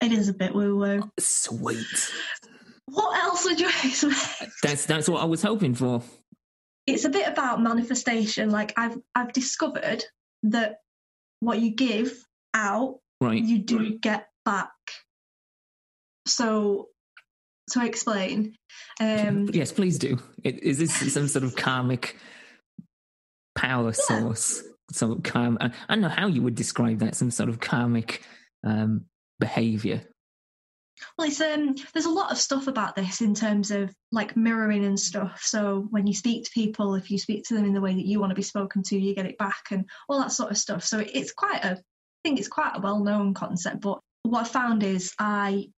[0.00, 1.00] It is a bit woo woo.
[1.04, 2.10] Oh, sweet.
[2.86, 4.52] What else would you expect?
[4.62, 6.02] That's that's what I was hoping for.
[6.86, 8.50] It's a bit about manifestation.
[8.50, 10.04] Like I've I've discovered
[10.44, 10.78] that
[11.40, 12.12] what you give
[12.54, 13.42] out, Right.
[13.42, 14.70] you do get back.
[16.26, 16.88] So
[17.70, 18.54] to explain,
[19.00, 20.18] um, yes, please do.
[20.44, 22.16] Is this some sort of karmic
[23.54, 24.62] power source?
[24.90, 25.56] Some karm.
[25.60, 27.14] I I don't know how you would describe that.
[27.14, 28.22] Some sort of karmic
[28.64, 29.06] um,
[29.38, 30.02] behavior.
[31.16, 34.84] Well, it's um, there's a lot of stuff about this in terms of like mirroring
[34.84, 35.42] and stuff.
[35.42, 38.06] So when you speak to people, if you speak to them in the way that
[38.06, 40.58] you want to be spoken to, you get it back and all that sort of
[40.58, 40.84] stuff.
[40.84, 41.78] So it's quite a, I
[42.24, 43.80] think it's quite a well-known concept.
[43.80, 45.70] But what I found is I,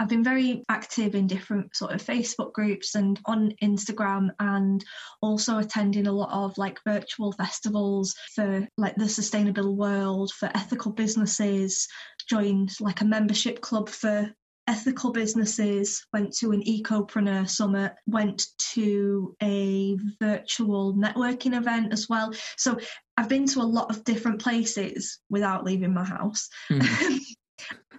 [0.00, 4.82] I've been very active in different sort of Facebook groups and on Instagram, and
[5.20, 10.90] also attending a lot of like virtual festivals for like the sustainable world, for ethical
[10.92, 11.86] businesses.
[12.30, 14.32] Joined like a membership club for
[14.66, 22.32] ethical businesses, went to an ecopreneur summit, went to a virtual networking event as well.
[22.56, 22.78] So
[23.18, 27.18] I've been to a lot of different places without leaving my house Mhm.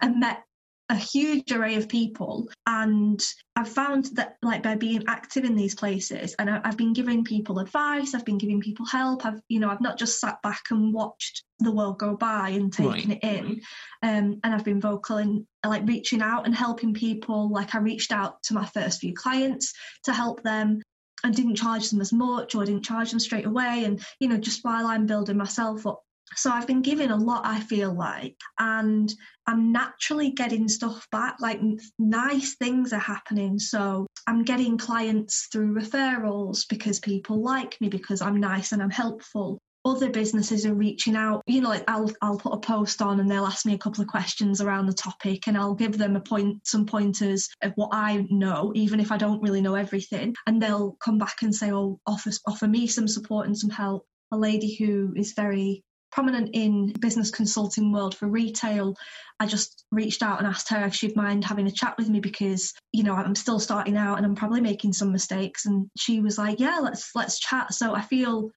[0.01, 0.43] and met
[0.91, 2.49] a huge array of people.
[2.67, 3.19] And
[3.55, 7.25] i've found that like by being active in these places and I, i've been giving
[7.25, 10.61] people advice i've been giving people help i've you know i've not just sat back
[10.71, 13.09] and watched the world go by and taken Right.
[13.09, 13.61] it in.
[14.01, 17.51] Um, and i've been vocal in like reaching out and helping people.
[17.51, 19.73] Like i reached out to my first few clients
[20.05, 20.81] to help them
[21.23, 23.83] and didn't charge them as much or didn't charge them straight away.
[23.85, 26.01] And you know just while i'm building myself up
[26.35, 29.13] so I've been giving a lot, I feel like, and
[29.47, 31.37] I'm naturally getting stuff back.
[31.39, 31.59] Like
[31.99, 33.59] nice things are happening.
[33.59, 38.91] So I'm getting clients through referrals because people like me because I'm nice and I'm
[38.91, 39.57] helpful.
[39.83, 41.41] Other businesses are reaching out.
[41.47, 44.03] You know, like I'll I'll put a post on and they'll ask me a couple
[44.03, 47.89] of questions around the topic, and I'll give them a point, some pointers of what
[47.91, 50.35] I know, even if I don't really know everything.
[50.45, 54.05] And they'll come back and say, "Oh, offer offer me some support and some help."
[54.31, 58.95] A lady who is very prominent in business consulting world for retail
[59.39, 62.19] i just reached out and asked her if she'd mind having a chat with me
[62.19, 66.19] because you know i'm still starting out and i'm probably making some mistakes and she
[66.19, 68.49] was like yeah let's let's chat so i feel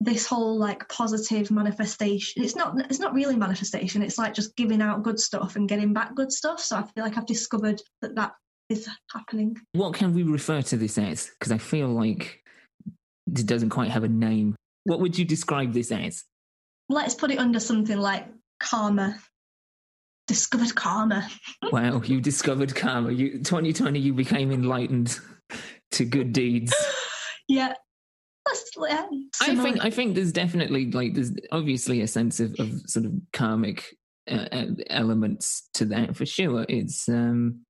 [0.00, 4.82] this whole like positive manifestation it's not it's not really manifestation it's like just giving
[4.82, 8.14] out good stuff and getting back good stuff so i feel like i've discovered that
[8.14, 8.32] that
[8.68, 11.30] is happening What can we refer to this as?
[11.38, 12.42] Because I feel like
[13.26, 14.56] it doesn't quite have a name.
[14.84, 16.24] What would you describe this as?
[16.88, 18.26] Let's put it under something like
[18.60, 19.18] karma
[20.26, 21.28] discovered karma
[21.72, 23.10] Wow, you discovered karma.
[23.10, 25.18] You 2020, you became enlightened
[25.92, 26.74] to good deeds.
[27.48, 27.74] yeah
[28.76, 29.06] yeah,
[29.40, 33.12] I think I think there's definitely like there's obviously a sense of, of sort of
[33.32, 33.96] karmic
[34.30, 36.66] uh, uh, elements to that for sure.
[36.68, 37.64] It's um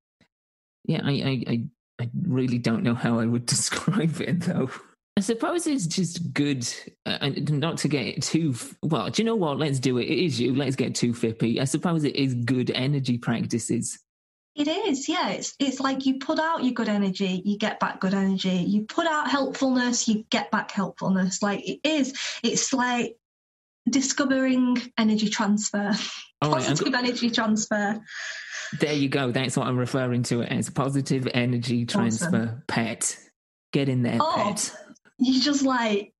[0.84, 1.64] yeah, I, I I
[2.02, 4.70] I really don't know how I would describe it though.
[5.16, 6.66] I suppose it's just good,
[7.06, 9.08] uh, and not to get too f- well.
[9.10, 9.58] Do you know what?
[9.58, 10.06] Let's do it.
[10.06, 10.54] It is you.
[10.54, 11.60] Let's get too fippy.
[11.60, 13.98] I suppose it is good energy practices.
[14.56, 15.30] It is, yeah.
[15.30, 18.50] It's it's like you put out your good energy, you get back good energy.
[18.50, 21.42] You put out helpfulness, you get back helpfulness.
[21.42, 22.12] Like it is.
[22.42, 23.16] It's like
[23.88, 25.92] discovering energy transfer,
[26.42, 28.00] All right, positive energy transfer.
[28.80, 29.30] There you go.
[29.30, 32.62] That's what I'm referring to it as positive energy transfer.
[32.66, 33.16] Pet,
[33.72, 34.32] get in there, Oh.
[34.36, 34.74] pet.
[35.18, 36.12] You just like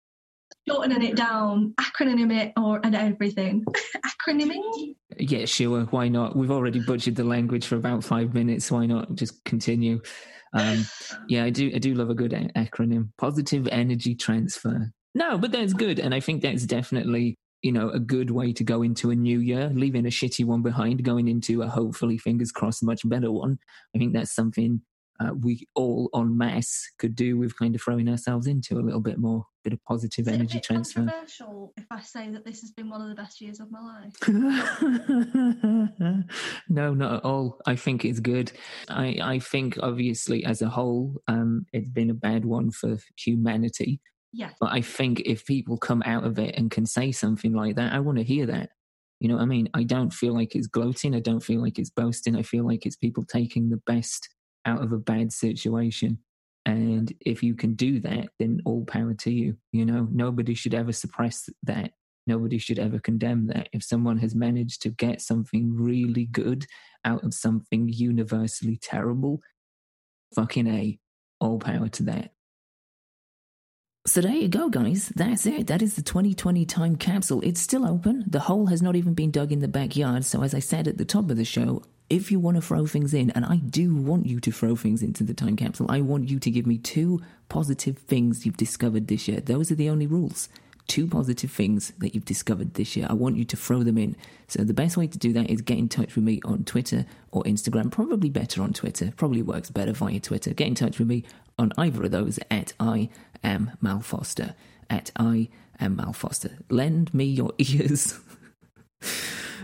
[0.68, 3.64] shortening it down, acronym it, or and everything.
[4.26, 4.94] Acronyming.
[5.18, 5.84] Yeah, sure.
[5.86, 6.36] Why not?
[6.36, 8.70] We've already butchered the language for about five minutes.
[8.70, 10.00] Why not just continue?
[10.54, 10.84] Um,
[11.28, 11.70] yeah, I do.
[11.74, 13.10] I do love a good a- acronym.
[13.18, 14.92] Positive energy transfer.
[15.14, 18.64] No, but that's good, and I think that's definitely you know a good way to
[18.64, 22.52] go into a new year, leaving a shitty one behind, going into a hopefully fingers
[22.52, 23.58] crossed much better one.
[23.94, 24.82] I think that's something
[25.24, 29.00] uh, we all en masse could do with kind of throwing ourselves into a little
[29.00, 31.00] bit more, bit of positive Is energy transfer.
[31.00, 33.80] controversial if I say that this has been one of the best years of my
[33.80, 34.12] life?
[36.68, 37.60] no, not at all.
[37.66, 38.52] I think it's good.
[38.88, 44.00] I, I think obviously as a whole, um, it's been a bad one for humanity.
[44.32, 44.50] Yeah.
[44.60, 47.92] But I think if people come out of it and can say something like that,
[47.92, 48.70] I want to hear that.
[49.20, 49.70] You know what I mean?
[49.72, 51.14] I don't feel like it's gloating.
[51.14, 52.36] I don't feel like it's boasting.
[52.36, 54.28] I feel like it's people taking the best
[54.64, 56.18] out of a bad situation.
[56.66, 59.56] And if you can do that, then all power to you.
[59.72, 61.92] You know, nobody should ever suppress that.
[62.26, 63.68] Nobody should ever condemn that.
[63.72, 66.66] If someone has managed to get something really good
[67.04, 69.40] out of something universally terrible,
[70.34, 70.98] fucking A,
[71.38, 72.32] all power to that.
[74.06, 75.10] So there you go, guys.
[75.16, 75.66] That's it.
[75.66, 77.40] That is the 2020 time capsule.
[77.42, 78.24] It's still open.
[78.26, 80.26] The hole has not even been dug in the backyard.
[80.26, 82.86] So, as I said at the top of the show, if you want to throw
[82.86, 86.00] things in, and I do want you to throw things into the time capsule, I
[86.00, 89.40] want you to give me two positive things you've discovered this year.
[89.40, 90.48] Those are the only rules.
[90.86, 93.06] Two positive things that you've discovered this year.
[93.08, 94.16] I want you to throw them in.
[94.48, 97.06] So, the best way to do that is get in touch with me on Twitter
[97.32, 97.90] or Instagram.
[97.90, 99.12] Probably better on Twitter.
[99.16, 100.52] Probably works better via Twitter.
[100.52, 101.24] Get in touch with me
[101.58, 103.08] on either of those at I
[103.42, 104.54] am Mal Foster.
[104.90, 105.48] At I
[105.80, 106.58] am Mal Foster.
[106.68, 108.20] Lend me your ears.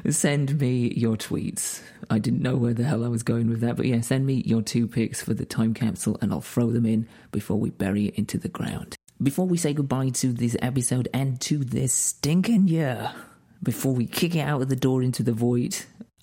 [0.09, 1.83] Send me your tweets.
[2.09, 4.43] I didn't know where the hell I was going with that, but yeah, send me
[4.47, 8.07] your two picks for the time capsule and I'll throw them in before we bury
[8.07, 8.97] it into the ground.
[9.23, 13.13] Before we say goodbye to this episode and to this stinking year,
[13.63, 15.77] before we kick it out of the door into the void,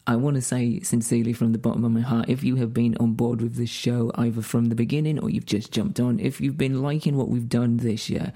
[0.07, 2.97] I want to say sincerely from the bottom of my heart if you have been
[2.97, 6.41] on board with this show either from the beginning or you've just jumped on, if
[6.41, 8.33] you've been liking what we've done this year,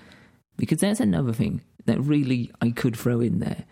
[0.57, 3.63] because that's another thing that really I could throw in there.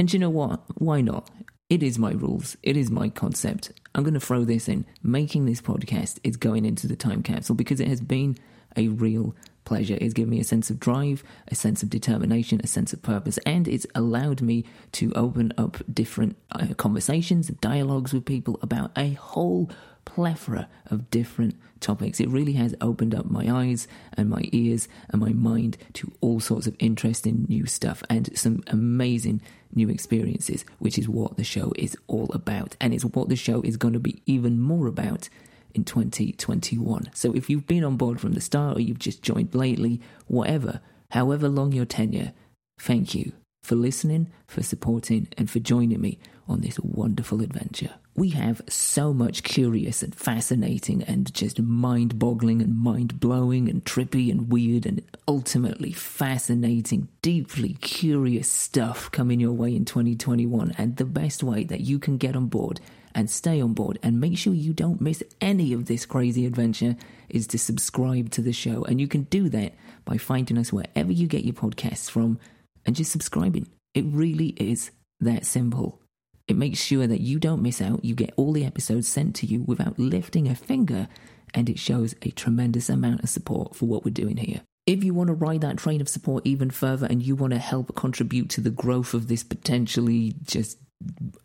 [0.00, 0.62] And you know what?
[0.76, 1.28] Why not?
[1.68, 2.56] It is my rules.
[2.62, 3.70] It is my concept.
[3.94, 4.86] I'm going to throw this in.
[5.02, 8.38] Making this podcast is going into the time capsule because it has been
[8.78, 9.36] a real
[9.66, 9.98] pleasure.
[10.00, 13.36] It's given me a sense of drive, a sense of determination, a sense of purpose,
[13.44, 19.10] and it's allowed me to open up different uh, conversations, dialogues with people about a
[19.10, 19.70] whole
[20.10, 22.18] plethora of different topics.
[22.18, 23.86] It really has opened up my eyes
[24.16, 28.64] and my ears and my mind to all sorts of interesting new stuff and some
[28.66, 29.40] amazing
[29.72, 32.76] new experiences, which is what the show is all about.
[32.80, 35.28] And it's what the show is going to be even more about
[35.74, 37.10] in 2021.
[37.14, 40.80] So if you've been on board from the start or you've just joined lately, whatever,
[41.10, 42.32] however long your tenure,
[42.80, 43.30] thank you
[43.62, 47.94] for listening, for supporting, and for joining me on this wonderful adventure.
[48.20, 53.82] We have so much curious and fascinating and just mind boggling and mind blowing and
[53.82, 60.74] trippy and weird and ultimately fascinating, deeply curious stuff coming your way in 2021.
[60.76, 62.78] And the best way that you can get on board
[63.14, 66.96] and stay on board and make sure you don't miss any of this crazy adventure
[67.30, 68.84] is to subscribe to the show.
[68.84, 69.72] And you can do that
[70.04, 72.38] by finding us wherever you get your podcasts from
[72.84, 73.66] and just subscribing.
[73.94, 74.90] It really is
[75.20, 76.02] that simple.
[76.50, 78.04] It makes sure that you don't miss out.
[78.04, 81.06] You get all the episodes sent to you without lifting a finger,
[81.54, 84.62] and it shows a tremendous amount of support for what we're doing here.
[84.84, 87.60] If you want to ride that train of support even further and you want to
[87.60, 90.78] help contribute to the growth of this potentially just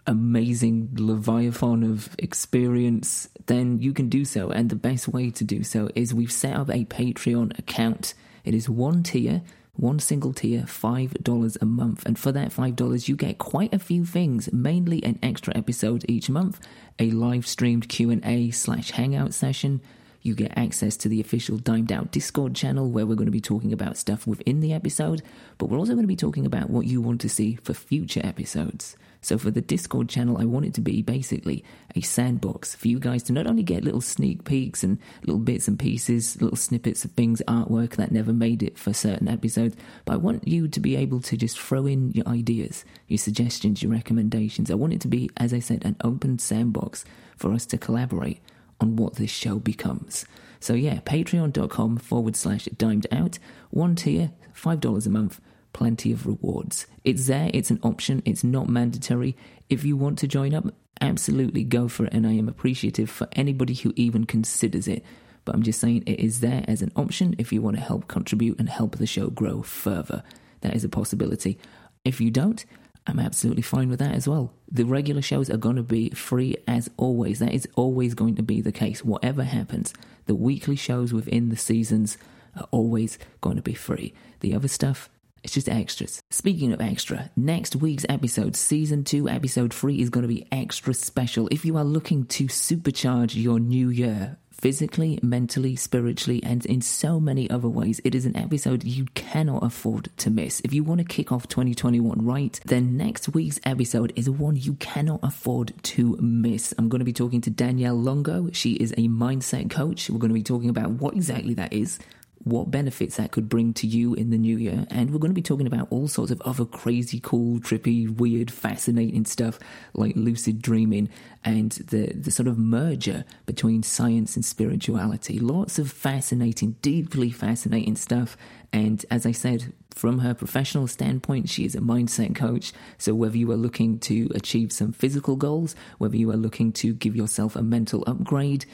[0.08, 4.49] amazing leviathan of experience, then you can do so.
[4.49, 8.16] And the best way to do so is we've set up a Patreon account.
[8.43, 9.43] It is one tier,
[9.76, 12.05] one single tier, $5 a month.
[12.05, 16.30] And for that $5, you get quite a few things, mainly an extra episode each
[16.30, 16.59] month,
[16.99, 19.82] a live streamed Q&A slash hangout session,
[20.26, 23.39] you get access to the official Dimed Out Discord channel where we're going to be
[23.39, 25.21] talking about stuff within the episode,
[25.59, 28.21] but we're also going to be talking about what you want to see for future
[28.23, 28.97] episodes.
[29.26, 31.63] So for the Discord channel, I want it to be basically
[31.95, 35.67] a sandbox for you guys to not only get little sneak peeks and little bits
[35.67, 40.13] and pieces, little snippets of things, artwork that never made it for certain episodes, but
[40.13, 43.91] I want you to be able to just throw in your ideas, your suggestions, your
[43.91, 44.69] recommendations.
[44.69, 47.03] I want it to be, as I said, an open sandbox
[47.36, 48.41] for us to collaborate
[48.80, 50.26] on what this show becomes.
[50.59, 53.39] So yeah, patreon.com forward slash dimed out,
[53.71, 55.41] one tier, $5 a month
[55.76, 56.88] plenty of rewards.
[57.03, 59.36] It's there, it's an option, it's not mandatory.
[59.69, 63.28] If you want to join up, absolutely go for it, and I am appreciative for
[63.34, 65.03] anybody who even considers it.
[65.43, 68.07] But I'm just saying it is there as an option if you want to help
[68.07, 70.23] contribute and help the show grow further.
[70.61, 71.59] That is a possibility.
[72.05, 72.63] If you don't,
[73.05, 74.53] I'm absolutely fine with that as well.
[74.71, 77.39] The regular shows are going to be free as always.
[77.39, 79.03] That is always going to be the case.
[79.03, 79.93] Whatever happens,
[80.26, 82.17] the weekly shows within the seasons
[82.55, 84.13] are always going to be free.
[84.39, 85.09] The other stuff,
[85.45, 86.23] it's just extras.
[86.31, 90.91] Speaking of extra, next week's episode, season 2, episode 3, is going to be extra
[90.91, 91.47] special.
[91.51, 97.19] If you are looking to supercharge your new year, physically, mentally, spiritually, and in so
[97.19, 98.01] many other ways.
[98.03, 100.61] It is an episode you cannot afford to miss.
[100.61, 104.73] If you want to kick off 2021 right, then next week's episode is one you
[104.76, 106.73] cannot afford to miss.
[106.80, 108.49] I'm going to be talking to Danielle Longo.
[108.53, 110.09] She is a mindset coach.
[110.09, 111.99] We're going to be talking about what exactly that is,
[112.45, 114.85] what benefits that could bring to you in the new year.
[114.91, 118.51] And we're going to be talking about all sorts of other crazy, cool, trippy, weird,
[118.51, 119.59] fascinating stuff
[119.95, 121.09] like lucid dreaming
[121.43, 125.39] and the, the sort of merger between science and spirituality.
[125.39, 128.38] Lots of fascinating, deeply fascinating stuff.
[128.72, 132.73] And as I said, from her professional standpoint, she is a mindset coach.
[132.97, 136.93] So, whether you are looking to achieve some physical goals, whether you are looking to
[136.93, 138.65] give yourself a mental upgrade,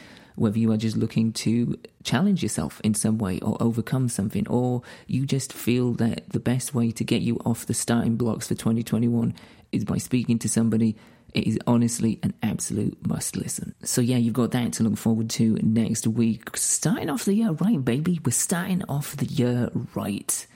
[0.42, 4.82] whether you are just looking to challenge yourself in some way or overcome something, or
[5.08, 8.56] you just feel that the best way to get you off the starting blocks for
[8.56, 9.34] 2021
[9.72, 10.96] is by speaking to somebody
[11.34, 13.74] it is honestly an absolute must listen.
[13.84, 16.56] So, yeah, you've got that to look forward to next week.
[16.58, 18.20] Starting off the year right, baby.
[18.26, 20.48] We're starting off the year right.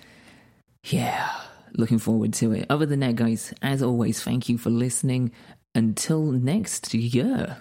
[0.84, 1.30] Yeah,
[1.74, 2.66] looking forward to it.
[2.70, 5.32] Other than that, guys, as always, thank you for listening.
[5.74, 7.58] Until next year.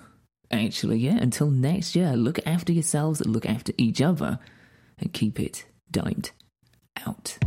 [0.51, 4.39] Actually, yeah, until next year, look after yourselves, look after each other,
[4.99, 6.31] and keep it dimed
[7.07, 7.39] out.